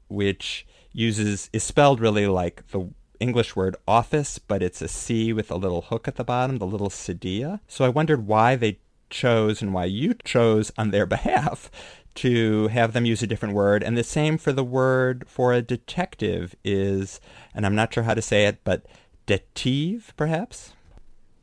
which 0.08 0.66
uses 0.92 1.50
is 1.52 1.62
spelled 1.62 2.00
really 2.00 2.26
like 2.26 2.66
the 2.68 2.88
English 3.18 3.54
word 3.54 3.76
office, 3.86 4.38
but 4.38 4.62
it's 4.62 4.80
a 4.80 4.88
C 4.88 5.32
with 5.32 5.50
a 5.50 5.56
little 5.56 5.82
hook 5.82 6.08
at 6.08 6.16
the 6.16 6.24
bottom, 6.24 6.58
the 6.58 6.66
little 6.66 6.88
cedilla. 6.88 7.60
So 7.68 7.84
I 7.84 7.88
wondered 7.88 8.26
why 8.26 8.56
they 8.56 8.78
chose 9.10 9.60
and 9.60 9.74
why 9.74 9.84
you 9.84 10.14
chose 10.24 10.72
on 10.78 10.90
their 10.90 11.06
behalf 11.16 11.70
to 12.14 12.68
have 12.68 12.92
them 12.92 13.04
use 13.04 13.22
a 13.22 13.26
different 13.26 13.54
word. 13.54 13.82
And 13.82 13.96
the 13.96 14.04
same 14.04 14.38
for 14.38 14.52
the 14.52 14.64
word 14.64 15.24
for 15.28 15.52
a 15.52 15.62
detective 15.62 16.54
is, 16.64 17.20
and 17.54 17.66
I'm 17.66 17.74
not 17.74 17.92
sure 17.92 18.04
how 18.04 18.14
to 18.14 18.22
say 18.22 18.46
it, 18.46 18.58
but 18.64 18.86
detive, 19.26 20.12
perhaps? 20.16 20.72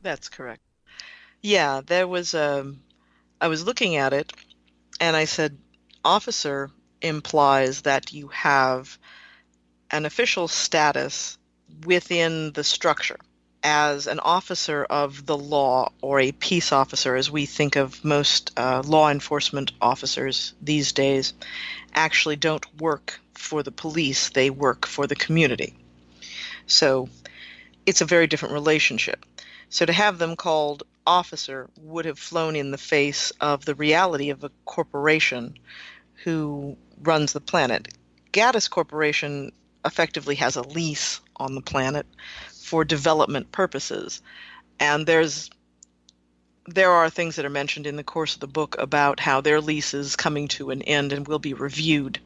That's 0.02 0.30
correct. 0.30 0.62
Yeah, 1.42 1.82
there 1.86 2.08
was 2.08 2.34
a. 2.34 2.74
I 3.39 3.47
was 3.47 3.65
looking 3.65 3.95
at 3.95 4.13
it 4.13 4.34
and 5.00 5.15
I 5.15 5.26
said, 5.26 5.58
officer 6.04 6.71
implies 7.02 7.82
that 7.82 8.13
you 8.13 8.30
have 8.30 8.97
an 9.91 10.06
official 10.06 10.47
status 10.47 11.38
within 11.86 12.52
the 12.54 12.63
structure 12.63 13.17
as 13.63 14.08
an 14.08 14.19
officer 14.19 14.86
of 14.86 15.26
the 15.26 15.38
law 15.38 15.91
or 16.02 16.19
a 16.19 16.32
peace 16.32 16.71
officer, 16.71 17.15
as 17.15 17.30
we 17.30 17.45
think 17.45 17.76
of 17.76 18.04
most 18.04 18.52
uh, 18.58 18.82
law 18.86 19.10
enforcement 19.10 19.71
officers 19.82 20.54
these 20.62 20.91
days, 20.91 21.34
actually 21.93 22.36
don't 22.36 22.65
work 22.80 23.19
for 23.34 23.63
the 23.63 23.71
police, 23.71 24.30
they 24.30 24.50
work 24.50 24.86
for 24.86 25.08
the 25.08 25.15
community. 25.15 25.76
So 26.65 27.10
it's 27.86 28.02
a 28.02 28.06
very 28.06 28.28
different 28.28 28.54
relationship. 28.54 29.26
So 29.69 29.86
to 29.86 29.93
have 29.93 30.17
them 30.17 30.36
called 30.36 30.84
officer 31.08 31.70
would 31.82 32.06
have 32.06 32.20
flown 32.20 32.56
in 32.56 32.70
the 32.70 32.78
face 32.78 33.32
of 33.41 33.65
the 33.65 33.74
reality 33.74 34.30
of 34.30 34.43
a 34.43 34.52
corporation 34.65 35.58
who 36.24 36.78
runs 37.02 37.34
the 37.34 37.41
planet. 37.41 37.88
Gaddis 38.34 38.70
Corporation 38.70 39.52
effectively 39.86 40.36
has 40.36 40.56
a 40.56 40.62
lease 40.62 41.22
on 41.38 41.56
the 41.56 41.62
planet 41.62 42.06
for 42.52 42.84
development 42.84 43.52
purposes. 43.52 44.22
And 44.80 45.08
there's 45.08 45.50
there 46.67 46.91
are 46.91 47.10
things 47.10 47.38
that 47.38 47.46
are 47.46 47.50
mentioned 47.50 47.88
in 47.88 47.96
the 47.96 48.04
course 48.04 48.34
of 48.34 48.41
the 48.41 48.48
book 48.48 48.76
about 48.78 49.22
how 49.22 49.39
their 49.39 49.62
lease 49.62 49.93
is 49.93 50.17
coming 50.17 50.50
to 50.50 50.70
an 50.70 50.82
end 50.82 51.13
and 51.13 51.26
will 51.26 51.39
be 51.39 51.54
reviewed, 51.54 52.20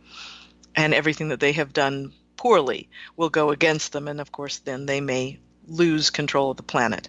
and 0.76 0.96
everything 0.96 1.30
that 1.30 1.40
they 1.40 1.52
have 1.52 1.74
done 1.74 2.12
poorly 2.38 2.90
will 3.16 3.30
go 3.30 3.52
against 3.52 3.92
them, 3.92 4.08
and 4.08 4.20
of 4.20 4.32
course, 4.32 4.58
then 4.58 4.88
they 4.88 5.00
may 5.00 5.38
lose 5.68 6.10
control 6.10 6.50
of 6.50 6.58
the 6.58 6.64
planet. 6.64 7.08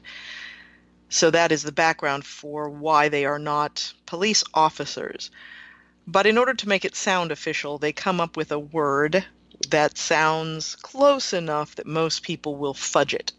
So 1.12 1.30
that 1.30 1.52
is 1.52 1.62
the 1.62 1.72
background 1.72 2.24
for 2.24 2.70
why 2.70 3.10
they 3.10 3.26
are 3.26 3.38
not 3.38 3.92
police 4.06 4.42
officers. 4.54 5.30
But 6.06 6.26
in 6.26 6.38
order 6.38 6.54
to 6.54 6.68
make 6.68 6.86
it 6.86 6.96
sound 6.96 7.30
official, 7.30 7.76
they 7.76 7.92
come 7.92 8.18
up 8.18 8.34
with 8.34 8.50
a 8.50 8.58
word 8.58 9.22
that 9.68 9.98
sounds 9.98 10.74
close 10.76 11.34
enough 11.34 11.74
that 11.74 11.86
most 11.86 12.22
people 12.22 12.56
will 12.56 12.72
fudge 12.72 13.12
it. 13.12 13.30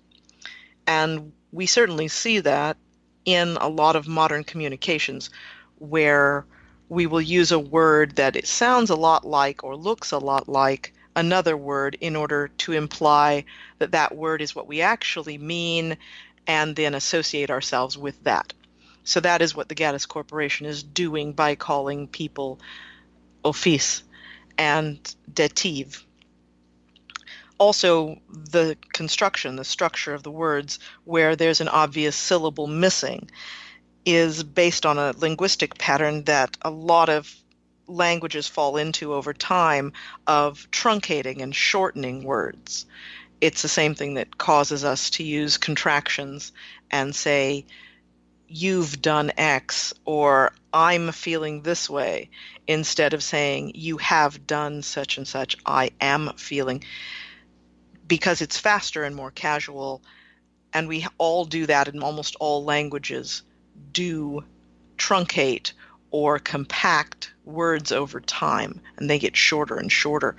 And 0.86 1.32
we 1.52 1.66
certainly 1.66 2.10
see 2.10 2.40
that 2.42 2.78
in 3.26 3.58
a 3.60 3.70
lot 3.70 3.96
of 3.96 4.08
modern 4.08 4.44
communications 4.44 5.32
where 5.80 6.46
we 6.90 7.08
will 7.08 7.22
use 7.22 7.52
a 7.52 7.58
word 7.58 8.18
that 8.18 8.36
it 8.36 8.46
sounds 8.46 8.92
a 8.92 8.96
lot 8.96 9.26
like 9.26 9.64
or 9.64 9.76
looks 9.76 10.12
a 10.12 10.20
lot 10.20 10.48
like 10.48 10.94
another 11.16 11.58
word 11.58 11.98
in 12.02 12.16
order 12.16 12.50
to 12.50 12.74
imply 12.74 13.46
that 13.80 13.92
that 13.94 14.16
word 14.16 14.44
is 14.44 14.56
what 14.56 14.68
we 14.68 14.82
actually 14.82 15.40
mean 15.40 15.98
and 16.48 16.76
then 16.76 16.96
associate 16.96 17.50
ourselves 17.50 17.98
with 17.98 18.24
that. 18.24 18.54
So 19.04 19.20
that 19.20 19.42
is 19.42 19.56
what 19.56 19.70
the 19.70 19.76
Gaddis 19.76 20.08
Corporation 20.08 20.66
is 20.66 20.84
doing 20.84 21.34
by 21.34 21.56
calling 21.56 22.08
people 22.08 22.60
office 23.44 24.04
and 24.58 24.98
detive 25.34 26.06
also 27.64 28.20
the 28.30 28.78
construction, 28.92 29.56
the 29.56 29.64
structure 29.64 30.14
of 30.14 30.24
the 30.24 30.32
words, 30.32 30.80
where 31.06 31.36
there's 31.36 31.62
an 31.62 31.70
obvious 31.70 32.16
syllable 32.16 32.68
missing, 32.68 33.30
is 34.06 34.44
based 34.44 34.86
on 34.86 34.98
a 34.98 35.14
linguistic 35.18 35.78
pattern 35.78 36.24
that 36.26 36.58
a 36.62 36.70
lot 36.70 37.10
of 37.10 37.34
languages 37.88 38.48
fall 38.48 38.78
into 38.78 39.14
over 39.14 39.34
time 39.34 39.94
of 40.28 40.68
truncating 40.72 41.42
and 41.42 41.56
shortening 41.56 42.24
words. 42.24 42.86
It's 43.44 43.62
the 43.62 43.68
same 43.68 43.94
thing 43.94 44.14
that 44.14 44.38
causes 44.38 44.86
us 44.86 45.10
to 45.10 45.24
use 45.24 45.58
contractions 45.58 46.54
and 46.90 47.14
say, 47.14 47.66
you've 48.48 49.02
done 49.02 49.34
X 49.36 49.94
or 50.06 50.54
I'm 50.72 51.12
feeling 51.12 51.62
this 51.62 51.90
way 51.90 52.30
instead 52.68 53.14
of 53.14 53.22
saying 53.22 53.74
you 53.76 53.98
have 53.98 54.48
done 54.48 54.82
such 54.82 55.18
and 55.18 55.28
such, 55.28 55.58
I 55.66 55.92
am 56.00 56.32
feeling 56.38 56.86
because 58.08 58.42
it's 58.42 58.58
faster 58.58 59.04
and 59.04 59.14
more 59.14 59.32
casual. 59.32 60.02
And 60.72 60.88
we 60.88 61.06
all 61.18 61.44
do 61.44 61.66
that 61.66 61.90
in 61.90 62.02
almost 62.02 62.38
all 62.40 62.64
languages, 62.64 63.44
do 63.92 64.46
truncate 64.98 65.74
or 66.12 66.40
compact 66.40 67.34
words 67.44 67.92
over 67.92 68.22
time, 68.22 68.80
and 68.96 69.10
they 69.10 69.20
get 69.20 69.36
shorter 69.36 69.76
and 69.76 69.92
shorter. 69.92 70.38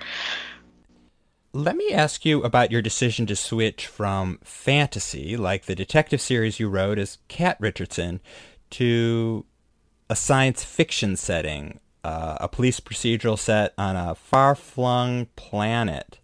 Let 1.55 1.77
me 1.77 1.93
ask 1.93 2.25
you 2.25 2.43
about 2.43 2.69
your 2.69 2.81
decision 2.81 3.25
to 3.27 3.35
switch 3.37 3.87
from 3.87 4.39
fantasy, 4.43 5.37
like 5.37 5.63
the 5.63 5.73
detective 5.73 6.19
series 6.19 6.59
you 6.59 6.67
wrote 6.67 6.99
as 6.99 7.19
Kat 7.29 7.55
Richardson, 7.61 8.19
to 8.71 9.45
a 10.09 10.17
science 10.17 10.65
fiction 10.65 11.15
setting, 11.15 11.79
uh, 12.03 12.39
a 12.41 12.49
police 12.49 12.81
procedural 12.81 13.39
set 13.39 13.73
on 13.77 13.95
a 13.95 14.15
far 14.15 14.53
flung 14.53 15.27
planet 15.37 16.19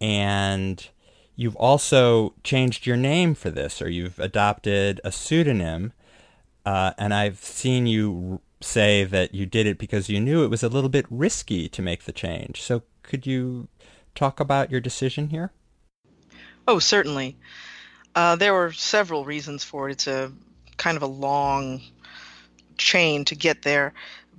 and 0.00 0.88
you've 1.36 1.56
also 1.56 2.32
changed 2.42 2.86
your 2.86 2.96
name 2.96 3.34
for 3.34 3.50
this, 3.50 3.82
or 3.82 3.90
you've 3.90 4.18
adopted 4.18 4.98
a 5.04 5.12
pseudonym. 5.12 5.92
Uh, 6.64 6.92
and 6.96 7.12
I've 7.12 7.38
seen 7.38 7.86
you 7.86 8.40
say 8.62 9.04
that 9.04 9.34
you 9.34 9.44
did 9.44 9.66
it 9.66 9.76
because 9.76 10.08
you 10.08 10.20
knew 10.20 10.42
it 10.42 10.48
was 10.48 10.62
a 10.62 10.70
little 10.70 10.88
bit 10.88 11.04
risky 11.10 11.68
to 11.68 11.82
make 11.82 12.04
the 12.04 12.12
change. 12.12 12.62
So 12.62 12.82
could 13.02 13.26
you 13.26 13.68
talk 14.14 14.40
about 14.40 14.70
your 14.70 14.80
decision 14.80 15.28
here? 15.28 15.52
Oh, 16.66 16.78
certainly. 16.78 17.36
Uh, 18.14 18.36
there 18.36 18.54
were 18.54 18.72
several 18.72 19.24
reasons 19.24 19.64
for 19.64 19.88
it. 19.88 19.92
It's 19.92 20.06
a 20.06 20.32
kind 20.76 20.96
of 20.96 21.02
a 21.02 21.06
long 21.06 21.82
chain 22.78 23.24
to 23.26 23.34
get 23.34 23.62
there. 23.62 23.92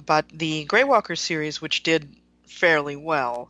But 0.05 0.25
the 0.29 0.65
Greywalker 0.65 1.17
series, 1.17 1.61
which 1.61 1.83
did 1.83 2.15
fairly 2.47 2.95
well, 2.95 3.49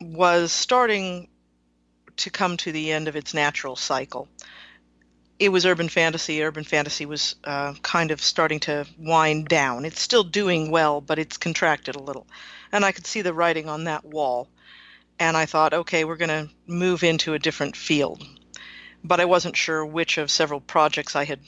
was 0.00 0.52
starting 0.52 1.28
to 2.16 2.30
come 2.30 2.56
to 2.58 2.72
the 2.72 2.92
end 2.92 3.08
of 3.08 3.16
its 3.16 3.34
natural 3.34 3.76
cycle. 3.76 4.28
It 5.38 5.50
was 5.50 5.64
urban 5.64 5.88
fantasy. 5.88 6.42
Urban 6.42 6.64
fantasy 6.64 7.06
was 7.06 7.36
uh, 7.44 7.74
kind 7.82 8.10
of 8.10 8.20
starting 8.20 8.58
to 8.60 8.86
wind 8.98 9.48
down. 9.48 9.84
It's 9.84 10.00
still 10.00 10.24
doing 10.24 10.70
well, 10.70 11.00
but 11.00 11.18
it's 11.18 11.36
contracted 11.36 11.94
a 11.94 12.02
little. 12.02 12.26
And 12.72 12.84
I 12.84 12.90
could 12.90 13.06
see 13.06 13.22
the 13.22 13.32
writing 13.32 13.68
on 13.68 13.84
that 13.84 14.04
wall. 14.04 14.48
And 15.18 15.36
I 15.36 15.46
thought, 15.46 15.74
okay, 15.74 16.04
we're 16.04 16.16
going 16.16 16.28
to 16.28 16.50
move 16.66 17.02
into 17.02 17.34
a 17.34 17.38
different 17.38 17.76
field. 17.76 18.26
But 19.02 19.20
I 19.20 19.24
wasn't 19.24 19.56
sure 19.56 19.84
which 19.84 20.18
of 20.18 20.30
several 20.30 20.60
projects 20.60 21.16
I 21.16 21.24
had 21.24 21.40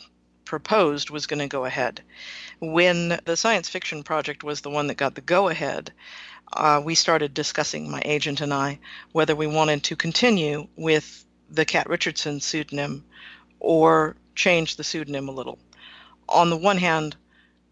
proposed 0.44 1.10
was 1.10 1.26
going 1.26 1.38
to 1.38 1.46
go 1.46 1.64
ahead. 1.64 2.02
When 2.60 3.20
the 3.24 3.36
science 3.36 3.68
fiction 3.68 4.02
project 4.02 4.42
was 4.42 4.60
the 4.60 4.70
one 4.70 4.88
that 4.88 4.96
got 4.96 5.14
the 5.14 5.20
go 5.20 5.48
ahead, 5.48 5.92
uh, 6.52 6.82
we 6.84 6.94
started 6.96 7.32
discussing, 7.32 7.90
my 7.90 8.02
agent 8.04 8.40
and 8.40 8.52
I, 8.52 8.80
whether 9.12 9.36
we 9.36 9.46
wanted 9.46 9.84
to 9.84 9.96
continue 9.96 10.66
with 10.76 11.24
the 11.48 11.64
Kat 11.64 11.88
Richardson 11.88 12.40
pseudonym 12.40 13.04
or 13.60 14.16
change 14.34 14.76
the 14.76 14.84
pseudonym 14.84 15.28
a 15.28 15.32
little. 15.32 15.58
On 16.28 16.50
the 16.50 16.56
one 16.56 16.78
hand, 16.78 17.16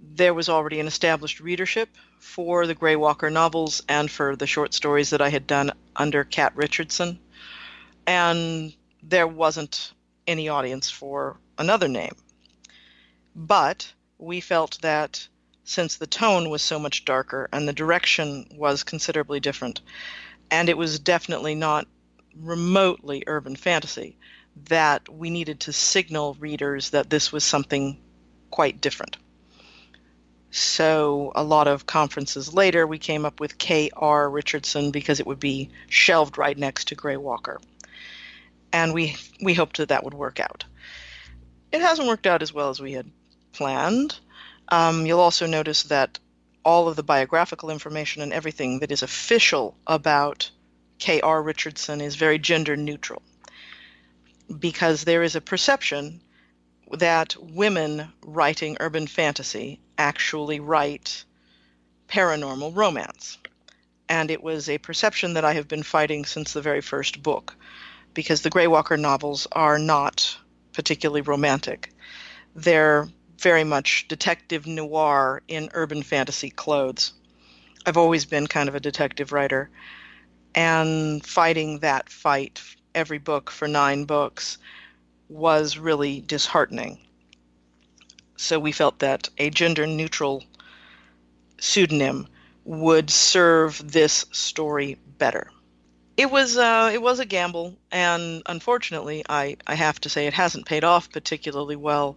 there 0.00 0.34
was 0.34 0.48
already 0.48 0.80
an 0.80 0.86
established 0.86 1.40
readership 1.40 1.88
for 2.18 2.66
the 2.66 2.74
Greywalker 2.74 3.32
novels 3.32 3.82
and 3.88 4.10
for 4.10 4.36
the 4.36 4.46
short 4.46 4.74
stories 4.74 5.10
that 5.10 5.22
I 5.22 5.28
had 5.28 5.46
done 5.46 5.72
under 5.96 6.24
Kat 6.24 6.52
Richardson, 6.54 7.18
and 8.06 8.74
there 9.02 9.26
wasn't 9.26 9.92
any 10.26 10.48
audience 10.48 10.90
for 10.90 11.38
another 11.58 11.88
name. 11.88 12.14
But 13.34 13.92
we 14.18 14.40
felt 14.40 14.78
that 14.82 15.28
since 15.64 15.96
the 15.96 16.06
tone 16.06 16.48
was 16.48 16.62
so 16.62 16.78
much 16.78 17.04
darker 17.04 17.48
and 17.52 17.68
the 17.68 17.72
direction 17.72 18.48
was 18.54 18.82
considerably 18.82 19.38
different. 19.38 19.80
And 20.50 20.68
it 20.68 20.78
was 20.78 20.98
definitely 20.98 21.54
not 21.54 21.86
remotely 22.34 23.24
urban 23.26 23.54
fantasy, 23.54 24.16
that 24.68 25.08
we 25.08 25.30
needed 25.30 25.60
to 25.60 25.72
signal 25.72 26.36
readers 26.40 26.90
that 26.90 27.10
this 27.10 27.32
was 27.32 27.44
something 27.44 28.00
quite 28.50 28.80
different. 28.80 29.18
So 30.50 31.32
a 31.34 31.42
lot 31.42 31.68
of 31.68 31.86
conferences 31.86 32.54
later, 32.54 32.86
we 32.86 32.98
came 32.98 33.26
up 33.26 33.38
with 33.38 33.58
K.R. 33.58 34.30
Richardson 34.30 34.90
because 34.90 35.20
it 35.20 35.26
would 35.26 35.40
be 35.40 35.70
shelved 35.88 36.38
right 36.38 36.56
next 36.56 36.88
to 36.88 36.96
Greywalker. 36.96 37.58
And 38.72 38.94
we, 38.94 39.16
we 39.42 39.54
hoped 39.54 39.76
that 39.78 39.90
that 39.90 40.04
would 40.04 40.14
work 40.14 40.40
out. 40.40 40.64
It 41.70 41.82
hasn't 41.82 42.08
worked 42.08 42.26
out 42.26 42.42
as 42.42 42.52
well 42.52 42.70
as 42.70 42.80
we 42.80 42.92
had 42.92 43.10
planned. 43.52 44.18
Um, 44.68 45.04
you'll 45.04 45.20
also 45.20 45.46
notice 45.46 45.84
that 45.84 46.18
all 46.64 46.88
of 46.88 46.96
the 46.96 47.02
biographical 47.02 47.70
information 47.70 48.22
and 48.22 48.32
everything 48.32 48.80
that 48.80 48.92
is 48.92 49.02
official 49.02 49.76
about 49.86 50.50
K.R. 50.98 51.42
Richardson 51.42 52.00
is 52.00 52.16
very 52.16 52.38
gender 52.38 52.76
neutral 52.76 53.22
because 54.58 55.04
there 55.04 55.22
is 55.22 55.36
a 55.36 55.40
perception 55.40 56.20
that 56.92 57.36
women 57.38 58.12
writing 58.22 58.76
urban 58.80 59.06
fantasy 59.06 59.80
actually 59.98 60.60
write 60.60 61.24
paranormal 62.08 62.74
romance. 62.74 63.38
And 64.08 64.30
it 64.30 64.42
was 64.42 64.68
a 64.68 64.78
perception 64.78 65.34
that 65.34 65.44
I 65.44 65.52
have 65.52 65.68
been 65.68 65.82
fighting 65.82 66.24
since 66.24 66.52
the 66.52 66.62
very 66.62 66.80
first 66.80 67.22
book, 67.22 67.54
because 68.14 68.40
the 68.40 68.50
Greywalker 68.50 68.98
novels 68.98 69.46
are 69.52 69.78
not 69.78 70.38
particularly 70.72 71.20
romantic. 71.20 71.92
They're 72.54 73.08
very 73.38 73.64
much 73.64 74.08
detective 74.08 74.66
noir 74.66 75.42
in 75.48 75.68
urban 75.74 76.02
fantasy 76.02 76.50
clothes. 76.50 77.12
I've 77.84 77.96
always 77.96 78.24
been 78.24 78.46
kind 78.46 78.68
of 78.68 78.74
a 78.74 78.80
detective 78.80 79.32
writer, 79.32 79.70
and 80.54 81.24
fighting 81.24 81.80
that 81.80 82.08
fight 82.08 82.60
every 82.94 83.18
book 83.18 83.50
for 83.50 83.68
nine 83.68 84.04
books 84.04 84.58
was 85.28 85.76
really 85.76 86.22
disheartening. 86.22 86.98
So 88.38 88.60
we 88.60 88.70
felt 88.70 89.00
that 89.00 89.28
a 89.36 89.50
gender 89.50 89.84
neutral 89.84 90.44
pseudonym 91.58 92.28
would 92.64 93.10
serve 93.10 93.90
this 93.90 94.26
story 94.30 94.96
better. 95.18 95.50
It 96.16 96.30
was 96.30 96.56
uh, 96.56 96.90
it 96.94 97.02
was 97.02 97.18
a 97.18 97.26
gamble, 97.26 97.76
and 97.90 98.42
unfortunately, 98.46 99.24
I, 99.28 99.56
I 99.66 99.74
have 99.74 100.00
to 100.02 100.08
say 100.08 100.26
it 100.26 100.34
hasn't 100.34 100.66
paid 100.66 100.84
off 100.84 101.10
particularly 101.10 101.76
well. 101.76 102.16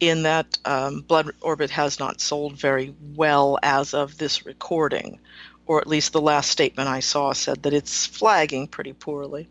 In 0.00 0.22
that 0.22 0.58
um, 0.64 1.02
Blood 1.02 1.30
Orbit 1.42 1.70
has 1.70 2.00
not 2.00 2.20
sold 2.20 2.58
very 2.58 2.94
well 3.14 3.58
as 3.62 3.94
of 3.94 4.18
this 4.18 4.46
recording, 4.46 5.20
or 5.66 5.80
at 5.80 5.86
least 5.86 6.12
the 6.12 6.20
last 6.20 6.50
statement 6.50 6.88
I 6.88 7.00
saw 7.00 7.34
said 7.34 7.62
that 7.62 7.74
it's 7.74 8.06
flagging 8.06 8.68
pretty 8.68 8.94
poorly 8.94 9.48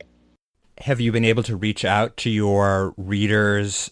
have 0.80 1.00
you 1.00 1.12
been 1.12 1.26
able 1.26 1.44
to 1.44 1.56
reach 1.56 1.86
out 1.86 2.18
to 2.18 2.30
your 2.30 2.94
readers 2.98 3.92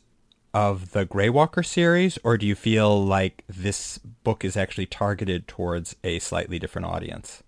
of 0.53 0.91
the 0.91 1.05
Greywalker 1.05 1.65
series, 1.65 2.17
or 2.23 2.37
do 2.37 2.45
you 2.45 2.55
feel 2.55 3.03
like 3.05 3.43
this 3.47 3.97
book 3.97 4.43
is 4.43 4.57
actually 4.57 4.85
targeted 4.85 5.47
towards 5.47 5.95
a 6.03 6.19
slightly 6.19 6.59
different 6.59 6.87
audience? 6.87 7.43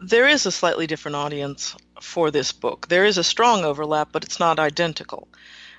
There 0.00 0.26
is 0.26 0.46
a 0.46 0.52
slightly 0.52 0.86
different 0.86 1.16
audience 1.16 1.76
for 2.00 2.30
this 2.30 2.52
book. 2.52 2.88
There 2.88 3.04
is 3.04 3.18
a 3.18 3.24
strong 3.24 3.64
overlap, 3.64 4.10
but 4.12 4.24
it's 4.24 4.40
not 4.40 4.58
identical. 4.58 5.28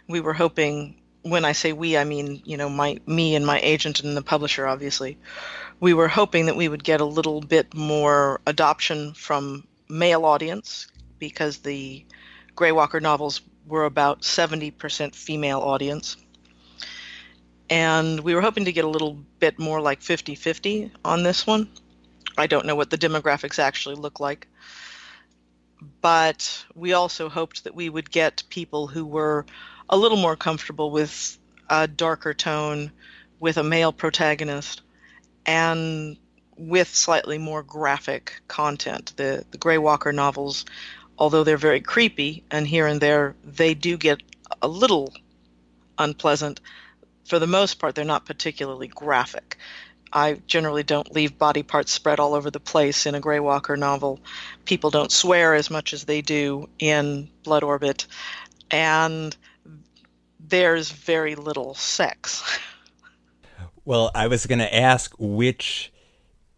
We 0.08 0.22
were 0.22 0.34
hoping, 0.34 1.02
when 1.22 1.46
I 1.46 1.52
say 1.52 1.74
we, 1.74 1.98
I 1.98 2.04
mean, 2.04 2.42
you 2.46 2.58
know, 2.58 2.70
my 2.70 3.00
me 3.06 3.36
and 3.36 3.46
my 3.46 3.60
agent 3.60 4.00
and 4.02 4.18
the 4.18 4.22
publisher, 4.22 4.66
obviously. 4.66 5.18
We 5.80 5.94
were 5.94 6.08
hoping 6.08 6.48
that 6.48 6.56
we 6.56 6.68
would 6.68 6.84
get 6.84 7.02
a 7.02 7.06
little 7.06 7.42
bit 7.42 7.76
more 7.76 8.42
adoption 8.48 9.14
from 9.14 9.68
male 9.90 10.26
audience 10.26 10.88
because 11.20 11.60
the 11.60 12.06
Greywalker 12.56 13.02
novels 13.02 13.42
were 13.68 13.86
about 13.86 14.22
70% 14.22 15.16
female 15.16 15.60
audience. 15.60 16.18
And 17.70 18.22
we 18.22 18.34
were 18.34 18.42
hoping 18.42 18.66
to 18.66 18.72
get 18.72 18.86
a 18.86 18.90
little 18.90 19.20
bit 19.40 19.60
more 19.60 19.82
like 19.82 20.02
50 20.02 20.36
50 20.36 20.92
on 21.04 21.24
this 21.24 21.46
one. 21.46 21.70
I 22.38 22.48
don't 22.48 22.66
know 22.66 22.76
what 22.76 22.90
the 22.90 22.98
demographics 22.98 23.60
actually 23.60 23.96
look 23.96 24.20
like. 24.20 24.48
But 26.02 26.66
we 26.74 26.94
also 26.94 27.30
hoped 27.30 27.66
that 27.66 27.76
we 27.76 27.90
would 27.90 28.10
get 28.10 28.44
people 28.50 28.88
who 28.88 29.06
were 29.06 29.46
a 29.90 29.98
little 29.98 30.18
more 30.18 30.36
comfortable 30.36 30.92
with 30.92 31.38
a 31.70 31.88
darker 31.88 32.34
tone, 32.34 32.92
with 33.40 33.58
a 33.58 33.64
male 33.64 33.92
protagonist, 33.92 34.82
and 35.46 36.18
with 36.58 36.88
slightly 36.88 37.38
more 37.38 37.64
graphic 37.64 38.42
content. 38.48 39.14
The 39.18 39.46
the 39.52 39.58
Greywalker 39.58 40.14
novels 40.14 40.66
although 41.18 41.44
they're 41.44 41.58
very 41.58 41.82
creepy 41.82 42.44
and 42.52 42.68
here 42.68 42.88
and 42.88 43.02
there 43.02 43.36
they 43.44 43.74
do 43.74 43.98
get 43.98 44.22
a 44.62 44.68
little 44.68 45.14
unpleasant, 45.98 46.62
for 47.26 47.40
the 47.40 47.48
most 47.48 47.80
part, 47.80 47.96
they're 47.96 48.06
not 48.06 48.26
particularly 48.26 48.88
graphic. 48.88 49.58
I 50.14 50.40
generally 50.48 50.84
don't 50.84 51.14
leave 51.14 51.38
body 51.38 51.64
parts 51.64 51.92
spread 51.92 52.20
all 52.20 52.34
over 52.34 52.50
the 52.50 52.60
place 52.60 53.06
in 53.06 53.16
a 53.16 53.22
Greywalker 53.22 53.78
novel. 53.78 54.20
People 54.64 54.90
don't 54.90 55.12
swear 55.12 55.54
as 55.54 55.70
much 55.70 55.94
as 55.94 56.06
they 56.06 56.22
do 56.22 56.70
in 56.80 57.30
Blood 57.44 57.64
Orbit, 57.64 58.08
and 58.72 59.36
there's 60.40 60.92
very 60.92 61.36
little 61.36 61.74
sex. 61.76 62.44
Well, 63.86 64.12
I 64.14 64.28
was 64.28 64.46
going 64.46 64.60
to 64.60 64.76
ask 64.76 65.16
which 65.18 65.94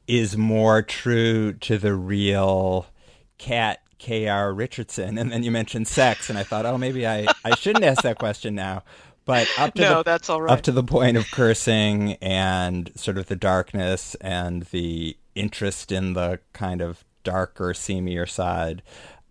is 0.07 0.35
more 0.35 0.81
true 0.81 1.53
to 1.53 1.77
the 1.77 1.93
real 1.93 2.87
Kat 3.37 3.83
K.R. 3.99 4.53
Richardson, 4.53 5.17
and 5.17 5.31
then 5.31 5.43
you 5.43 5.51
mentioned 5.51 5.87
sex, 5.87 6.29
and 6.29 6.39
I 6.39 6.43
thought, 6.43 6.65
oh, 6.65 6.77
maybe 6.77 7.05
I, 7.05 7.27
I 7.45 7.53
shouldn't 7.55 7.85
ask 7.85 8.01
that 8.01 8.17
question 8.17 8.55
now. 8.55 8.83
But 9.25 9.47
up 9.59 9.75
to 9.75 9.81
no, 9.81 9.97
the, 9.97 10.03
that's 10.03 10.29
all 10.29 10.41
right. 10.41 10.51
Up 10.51 10.61
to 10.63 10.71
the 10.71 10.83
point 10.83 11.15
of 11.15 11.29
cursing 11.29 12.13
and 12.15 12.91
sort 12.95 13.19
of 13.19 13.27
the 13.27 13.35
darkness 13.35 14.15
and 14.15 14.63
the 14.63 15.15
interest 15.35 15.91
in 15.91 16.13
the 16.13 16.39
kind 16.53 16.81
of 16.81 17.05
darker, 17.23 17.73
seamier 17.73 18.27
side. 18.27 18.81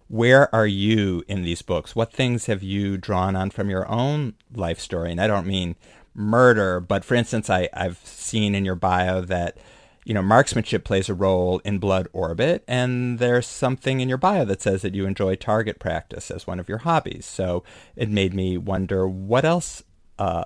Where 0.06 0.54
are 0.54 0.66
you 0.66 1.24
in 1.26 1.42
these 1.42 1.62
books? 1.62 1.96
What 1.96 2.12
things 2.12 2.46
have 2.46 2.62
you 2.62 2.96
drawn 2.96 3.34
on 3.34 3.50
from 3.50 3.70
your 3.70 3.88
own 3.88 4.34
life 4.54 4.78
story? 4.78 5.10
And 5.10 5.20
I 5.20 5.26
don't 5.26 5.46
mean 5.46 5.74
murder, 6.14 6.78
but 6.78 7.04
for 7.04 7.14
instance, 7.14 7.50
I, 7.50 7.68
I've 7.72 7.98
seen 8.04 8.54
in 8.54 8.64
your 8.64 8.74
bio 8.74 9.20
that 9.22 9.58
you 10.08 10.14
know, 10.14 10.22
marksmanship 10.22 10.84
plays 10.84 11.10
a 11.10 11.14
role 11.14 11.60
in 11.66 11.78
Blood 11.78 12.08
Orbit, 12.14 12.64
and 12.66 13.18
there's 13.18 13.46
something 13.46 14.00
in 14.00 14.08
your 14.08 14.16
bio 14.16 14.46
that 14.46 14.62
says 14.62 14.80
that 14.80 14.94
you 14.94 15.04
enjoy 15.04 15.34
target 15.34 15.78
practice 15.78 16.30
as 16.30 16.46
one 16.46 16.58
of 16.58 16.66
your 16.66 16.78
hobbies. 16.78 17.26
So 17.26 17.62
it 17.94 18.08
made 18.08 18.32
me 18.32 18.56
wonder 18.56 19.06
what 19.06 19.44
else 19.44 19.82
uh, 20.18 20.44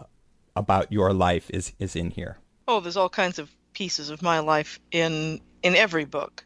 about 0.56 0.90
your 0.90 1.12
life 1.12 1.48
is 1.50 1.74
is 1.78 1.94
in 1.94 2.10
here. 2.10 2.38
Oh, 2.66 2.80
there's 2.80 2.96
all 2.96 3.08
kinds 3.08 3.38
of 3.38 3.52
pieces 3.72 4.10
of 4.10 4.20
my 4.20 4.40
life 4.40 4.80
in 4.90 5.40
in 5.62 5.76
every 5.76 6.06
book, 6.06 6.44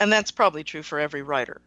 and 0.00 0.12
that's 0.12 0.32
probably 0.32 0.64
true 0.64 0.82
for 0.82 0.98
every 0.98 1.22
writer. 1.22 1.60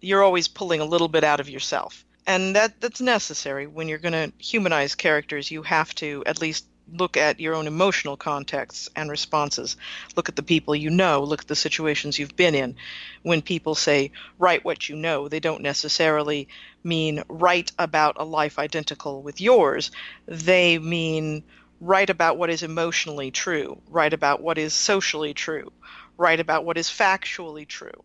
You're 0.00 0.22
always 0.22 0.48
pulling 0.48 0.80
a 0.80 0.86
little 0.86 1.08
bit 1.08 1.22
out 1.22 1.38
of 1.38 1.50
yourself, 1.50 2.02
and 2.26 2.56
that 2.56 2.80
that's 2.80 3.02
necessary 3.02 3.66
when 3.66 3.88
you're 3.88 3.98
going 3.98 4.12
to 4.12 4.32
humanize 4.42 4.94
characters. 4.94 5.50
You 5.50 5.62
have 5.64 5.94
to 5.96 6.22
at 6.24 6.40
least 6.40 6.64
look 6.92 7.16
at 7.16 7.40
your 7.40 7.54
own 7.54 7.66
emotional 7.66 8.16
contexts 8.16 8.88
and 8.96 9.10
responses. 9.10 9.76
Look 10.16 10.28
at 10.28 10.36
the 10.36 10.42
people 10.42 10.74
you 10.74 10.90
know. 10.90 11.22
Look 11.22 11.42
at 11.42 11.48
the 11.48 11.56
situations 11.56 12.18
you've 12.18 12.36
been 12.36 12.54
in. 12.54 12.76
When 13.22 13.42
people 13.42 13.74
say, 13.74 14.12
write 14.38 14.64
what 14.64 14.88
you 14.88 14.96
know, 14.96 15.28
they 15.28 15.40
don't 15.40 15.62
necessarily 15.62 16.48
mean 16.84 17.22
write 17.28 17.72
about 17.78 18.16
a 18.18 18.24
life 18.24 18.58
identical 18.58 19.22
with 19.22 19.40
yours. 19.40 19.90
They 20.26 20.78
mean 20.78 21.44
write 21.80 22.10
about 22.10 22.36
what 22.36 22.50
is 22.50 22.62
emotionally 22.62 23.30
true, 23.30 23.80
write 23.88 24.12
about 24.12 24.40
what 24.40 24.58
is 24.58 24.72
socially 24.72 25.34
true, 25.34 25.72
write 26.16 26.40
about 26.40 26.64
what 26.64 26.78
is 26.78 26.88
factually 26.88 27.66
true. 27.66 28.04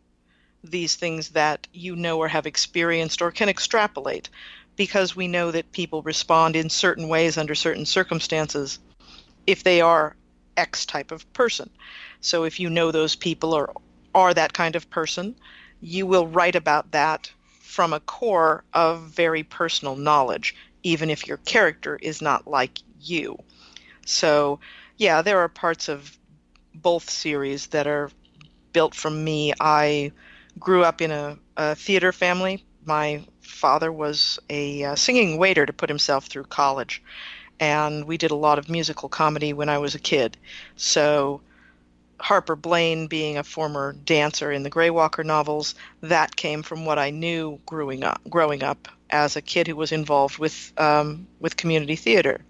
These 0.63 0.95
things 0.95 1.29
that 1.29 1.67
you 1.71 1.95
know 1.95 2.17
or 2.17 2.27
have 2.27 2.47
experienced 2.47 3.21
or 3.21 3.31
can 3.31 3.49
extrapolate 3.49 4.29
because 4.77 5.15
we 5.15 5.27
know 5.27 5.51
that 5.51 5.71
people 5.73 6.01
respond 6.03 6.55
in 6.55 6.69
certain 6.69 7.09
ways 7.09 7.37
under 7.37 7.55
certain 7.55 7.85
circumstances 7.85 8.79
if 9.45 9.63
they 9.63 9.81
are 9.81 10.15
X 10.55 10.85
type 10.85 11.11
of 11.11 11.31
person. 11.33 11.69
So 12.21 12.45
if 12.45 12.59
you 12.59 12.69
know 12.69 12.91
those 12.91 13.15
people 13.15 13.53
or 13.53 13.73
are 14.15 14.33
that 14.33 14.53
kind 14.53 14.75
of 14.75 14.89
person, 14.89 15.35
you 15.81 16.07
will 16.07 16.27
write 16.27 16.55
about 16.55 16.91
that 16.91 17.31
from 17.59 17.93
a 17.93 17.99
core 17.99 18.63
of 18.73 19.01
very 19.01 19.43
personal 19.43 19.95
knowledge, 19.95 20.55
even 20.83 21.09
if 21.09 21.27
your 21.27 21.37
character 21.37 21.97
is 22.01 22.21
not 22.21 22.47
like 22.47 22.79
you. 22.99 23.37
So, 24.05 24.59
yeah, 24.97 25.21
there 25.21 25.39
are 25.39 25.49
parts 25.49 25.89
of 25.89 26.17
both 26.73 27.09
series 27.09 27.67
that 27.67 27.87
are 27.87 28.09
built 28.73 28.95
from 28.95 29.23
me. 29.23 29.53
I 29.59 30.11
grew 30.59 30.83
up 30.83 31.01
in 31.01 31.11
a, 31.11 31.37
a 31.55 31.75
theater 31.75 32.11
family. 32.11 32.63
My 32.85 33.23
father 33.47 33.91
was 33.91 34.39
a 34.49 34.83
uh, 34.83 34.95
singing 34.95 35.37
waiter 35.37 35.65
to 35.65 35.73
put 35.73 35.89
himself 35.89 36.27
through 36.27 36.43
college, 36.45 37.01
and 37.59 38.05
we 38.05 38.17
did 38.17 38.31
a 38.31 38.35
lot 38.35 38.59
of 38.59 38.69
musical 38.69 39.09
comedy 39.09 39.53
when 39.53 39.69
I 39.69 39.77
was 39.77 39.95
a 39.95 39.99
kid. 39.99 40.37
So 40.75 41.41
Harper 42.19 42.55
Blaine 42.55 43.07
being 43.07 43.37
a 43.37 43.43
former 43.43 43.93
dancer 43.93 44.51
in 44.51 44.63
the 44.63 44.71
Greywalker 44.71 45.23
novels, 45.23 45.75
that 46.01 46.35
came 46.35 46.63
from 46.63 46.85
what 46.85 46.99
I 46.99 47.11
knew 47.11 47.59
growing 47.65 48.03
up. 48.03 48.21
Growing 48.29 48.63
up 48.63 48.87
as 49.09 49.35
a 49.35 49.41
kid 49.41 49.67
who 49.67 49.75
was 49.75 49.91
involved 49.91 50.37
with 50.37 50.73
um, 50.77 51.27
with 51.39 51.55
community 51.55 51.95
theater, 51.95 52.41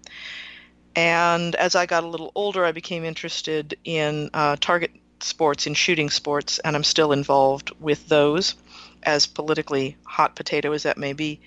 And 0.98 1.54
as 1.54 1.76
I 1.76 1.86
got 1.86 2.02
a 2.02 2.08
little 2.08 2.32
older, 2.34 2.64
I 2.64 2.72
became 2.72 3.04
interested 3.04 3.78
in 3.84 4.30
uh, 4.34 4.56
target 4.60 4.90
sports, 5.20 5.66
in 5.68 5.74
shooting 5.74 6.10
sports, 6.10 6.58
and 6.58 6.74
I'm 6.74 6.82
still 6.82 7.12
involved 7.12 7.70
with 7.78 8.08
those, 8.08 8.56
as 9.02 9.26
politically 9.26 9.96
hot 10.04 10.36
potato 10.36 10.72
as 10.72 10.82
that 10.84 10.98
may 10.98 11.12
be. 11.12 11.40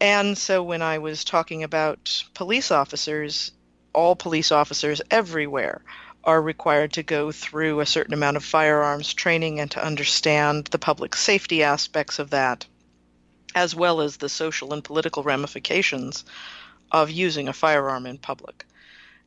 And 0.00 0.36
so 0.36 0.62
when 0.62 0.82
I 0.82 0.98
was 0.98 1.24
talking 1.24 1.62
about 1.62 2.24
police 2.34 2.70
officers, 2.70 3.52
all 3.92 4.16
police 4.16 4.52
officers 4.52 5.00
everywhere 5.10 5.82
are 6.24 6.40
required 6.40 6.92
to 6.94 7.02
go 7.02 7.30
through 7.30 7.80
a 7.80 7.86
certain 7.86 8.14
amount 8.14 8.36
of 8.36 8.44
firearms 8.44 9.12
training 9.12 9.60
and 9.60 9.70
to 9.70 9.84
understand 9.84 10.66
the 10.66 10.78
public 10.78 11.14
safety 11.14 11.62
aspects 11.62 12.18
of 12.18 12.30
that, 12.30 12.66
as 13.54 13.74
well 13.74 14.00
as 14.00 14.16
the 14.16 14.28
social 14.28 14.72
and 14.72 14.82
political 14.82 15.22
ramifications 15.22 16.24
of 16.90 17.10
using 17.10 17.48
a 17.48 17.52
firearm 17.52 18.06
in 18.06 18.18
public. 18.18 18.64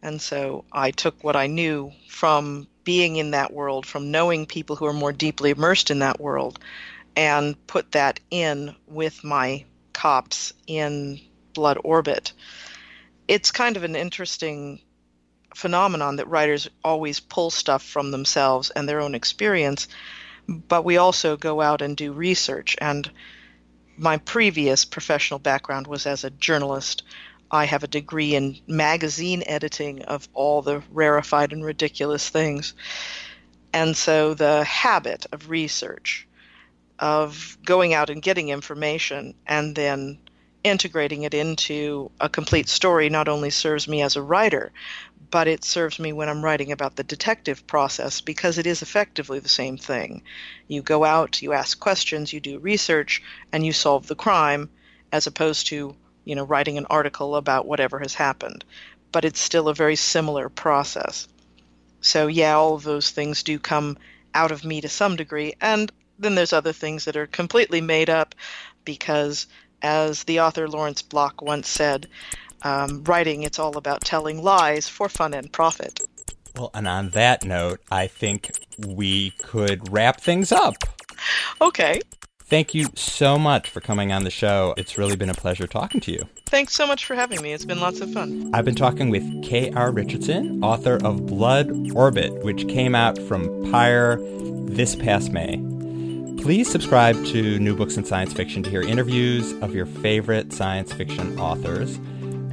And 0.01 0.21
so 0.21 0.65
I 0.71 0.91
took 0.91 1.23
what 1.23 1.35
I 1.35 1.47
knew 1.47 1.91
from 2.07 2.67
being 2.83 3.17
in 3.17 3.31
that 3.31 3.51
world, 3.53 3.85
from 3.85 4.11
knowing 4.11 4.45
people 4.45 4.75
who 4.75 4.85
are 4.85 4.93
more 4.93 5.11
deeply 5.11 5.51
immersed 5.51 5.91
in 5.91 5.99
that 5.99 6.19
world, 6.19 6.59
and 7.17 7.55
put 7.65 7.93
that 7.93 8.19
in 8.29 8.75
with 8.85 9.23
my 9.23 9.65
cops 9.91 10.53
in 10.67 11.19
Blood 11.53 11.79
Orbit. 11.83 12.31
It's 13.27 13.51
kind 13.51 13.75
of 13.75 13.83
an 13.83 13.95
interesting 13.95 14.79
phenomenon 15.55 16.17
that 16.17 16.27
writers 16.27 16.69
always 16.83 17.19
pull 17.19 17.49
stuff 17.49 17.83
from 17.83 18.11
themselves 18.11 18.69
and 18.69 18.87
their 18.87 19.01
own 19.01 19.15
experience, 19.15 19.87
but 20.47 20.85
we 20.85 20.97
also 20.97 21.35
go 21.35 21.59
out 21.59 21.81
and 21.81 21.97
do 21.97 22.13
research. 22.13 22.77
And 22.79 23.09
my 23.97 24.17
previous 24.17 24.85
professional 24.85 25.39
background 25.39 25.87
was 25.87 26.05
as 26.05 26.23
a 26.23 26.29
journalist. 26.29 27.01
I 27.49 27.65
have 27.65 27.83
a 27.83 27.87
degree 27.87 28.35
in 28.35 28.59
magazine 28.67 29.41
editing 29.47 30.03
of 30.03 30.29
all 30.35 30.61
the 30.61 30.83
rarefied 30.91 31.51
and 31.51 31.65
ridiculous 31.65 32.29
things. 32.29 32.75
And 33.73 33.97
so 33.97 34.35
the 34.35 34.63
habit 34.63 35.25
of 35.31 35.49
research, 35.49 36.26
of 36.99 37.57
going 37.63 37.93
out 37.93 38.09
and 38.09 38.21
getting 38.21 38.49
information 38.49 39.33
and 39.45 39.75
then 39.75 40.17
integrating 40.63 41.23
it 41.23 41.33
into 41.33 42.11
a 42.19 42.29
complete 42.29 42.67
story 42.67 43.09
not 43.09 43.27
only 43.27 43.49
serves 43.49 43.87
me 43.87 44.01
as 44.01 44.15
a 44.15 44.21
writer, 44.21 44.71
but 45.29 45.47
it 45.47 45.63
serves 45.63 45.99
me 45.99 46.13
when 46.13 46.29
I'm 46.29 46.43
writing 46.43 46.71
about 46.71 46.95
the 46.95 47.03
detective 47.03 47.65
process 47.67 48.21
because 48.21 48.57
it 48.57 48.65
is 48.65 48.81
effectively 48.81 49.39
the 49.39 49.49
same 49.49 49.77
thing. 49.77 50.23
You 50.67 50.81
go 50.81 51.03
out, 51.03 51.41
you 51.41 51.53
ask 51.53 51.79
questions, 51.79 52.31
you 52.31 52.39
do 52.39 52.59
research, 52.59 53.21
and 53.51 53.65
you 53.65 53.73
solve 53.73 54.07
the 54.07 54.15
crime 54.15 54.69
as 55.11 55.27
opposed 55.27 55.67
to, 55.67 55.95
you 56.23 56.35
know, 56.35 56.45
writing 56.45 56.77
an 56.77 56.87
article 56.89 57.35
about 57.35 57.65
whatever 57.65 57.99
has 57.99 58.13
happened. 58.13 58.63
But 59.11 59.25
it's 59.25 59.39
still 59.39 59.67
a 59.67 59.73
very 59.73 59.95
similar 59.95 60.49
process. 60.49 61.27
So, 62.01 62.27
yeah, 62.27 62.55
all 62.55 62.75
of 62.75 62.83
those 62.83 63.11
things 63.11 63.43
do 63.43 63.59
come 63.59 63.97
out 64.33 64.51
of 64.51 64.63
me 64.63 64.81
to 64.81 64.89
some 64.89 65.15
degree. 65.15 65.55
And 65.59 65.91
then 66.19 66.35
there's 66.35 66.53
other 66.53 66.73
things 66.73 67.05
that 67.05 67.17
are 67.17 67.27
completely 67.27 67.81
made 67.81 68.09
up 68.09 68.35
because, 68.85 69.47
as 69.81 70.23
the 70.23 70.39
author 70.39 70.67
Lawrence 70.67 71.01
Block 71.01 71.41
once 71.41 71.67
said, 71.67 72.07
um, 72.63 73.03
writing, 73.03 73.43
it's 73.43 73.59
all 73.59 73.77
about 73.77 74.01
telling 74.03 74.41
lies 74.41 74.87
for 74.87 75.09
fun 75.09 75.33
and 75.33 75.51
profit. 75.51 75.99
Well, 76.55 76.71
and 76.73 76.87
on 76.87 77.09
that 77.09 77.43
note, 77.45 77.81
I 77.91 78.07
think 78.07 78.51
we 78.79 79.31
could 79.37 79.91
wrap 79.91 80.21
things 80.21 80.51
up. 80.51 80.75
Okay. 81.61 82.01
Thank 82.45 82.73
you 82.73 82.87
so 82.95 83.37
much 83.37 83.69
for 83.69 83.81
coming 83.81 84.13
on 84.13 84.23
the 84.23 84.29
show. 84.29 84.73
It's 84.77 84.97
really 84.97 85.17
been 85.17 85.29
a 85.29 85.33
pleasure 85.33 85.67
talking 85.67 85.99
to 86.01 86.11
you. 86.13 86.27
Thanks 86.45 86.73
so 86.73 86.87
much 86.87 87.03
for 87.03 87.13
having 87.13 87.41
me. 87.41 87.51
It's 87.51 87.65
been 87.65 87.81
lots 87.81 87.99
of 87.99 88.11
fun. 88.13 88.49
I've 88.53 88.63
been 88.63 88.75
talking 88.75 89.09
with 89.09 89.43
K.R. 89.43 89.91
Richardson, 89.91 90.63
author 90.63 90.97
of 91.03 91.25
Blood 91.25 91.91
Orbit, 91.93 92.33
which 92.45 92.67
came 92.69 92.95
out 92.95 93.17
from 93.17 93.69
Pyr 93.69 94.17
this 94.69 94.95
past 94.95 95.33
May. 95.33 95.57
Please 96.47 96.71
subscribe 96.71 97.15
to 97.25 97.59
New 97.59 97.75
Books 97.75 97.97
in 97.97 98.05
Science 98.05 98.31
Fiction 98.31 98.63
to 98.63 98.69
hear 98.69 98.81
interviews 98.81 99.51
of 99.61 99.75
your 99.75 99.85
favorite 99.85 100.53
science 100.53 100.93
fiction 100.93 101.37
authors. 101.37 101.99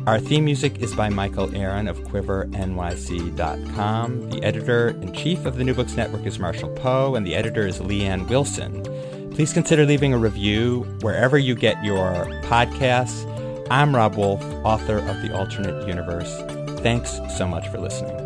Our 0.09 0.19
theme 0.19 0.45
music 0.45 0.83
is 0.83 0.93
by 0.97 1.11
Michael 1.11 1.55
Aaron 1.55 1.87
of 1.87 2.01
QuiverNYC.com. 2.01 4.31
The 4.31 4.43
editor 4.43 4.89
in 4.89 5.13
chief 5.13 5.47
of 5.47 5.59
the 5.59 5.63
New 5.63 5.75
Books 5.75 5.95
Network 5.95 6.27
is 6.27 6.41
Marshall 6.41 6.71
Poe, 6.71 7.15
and 7.15 7.25
the 7.25 7.37
editor 7.37 7.69
is 7.69 7.79
Leanne 7.79 8.29
Wilson. 8.29 8.83
Please 9.31 9.53
consider 9.53 9.87
leaving 9.87 10.13
a 10.13 10.19
review 10.19 10.81
wherever 11.03 11.39
you 11.39 11.55
get 11.55 11.81
your 11.85 12.27
podcasts. 12.47 13.25
I'm 13.71 13.95
Rob 13.95 14.17
Wolf, 14.17 14.43
author 14.65 14.99
of 14.99 15.23
The 15.23 15.33
Alternate 15.33 15.87
Universe. 15.87 16.37
Thanks 16.81 17.21
so 17.39 17.47
much 17.47 17.69
for 17.69 17.79
listening. 17.79 18.24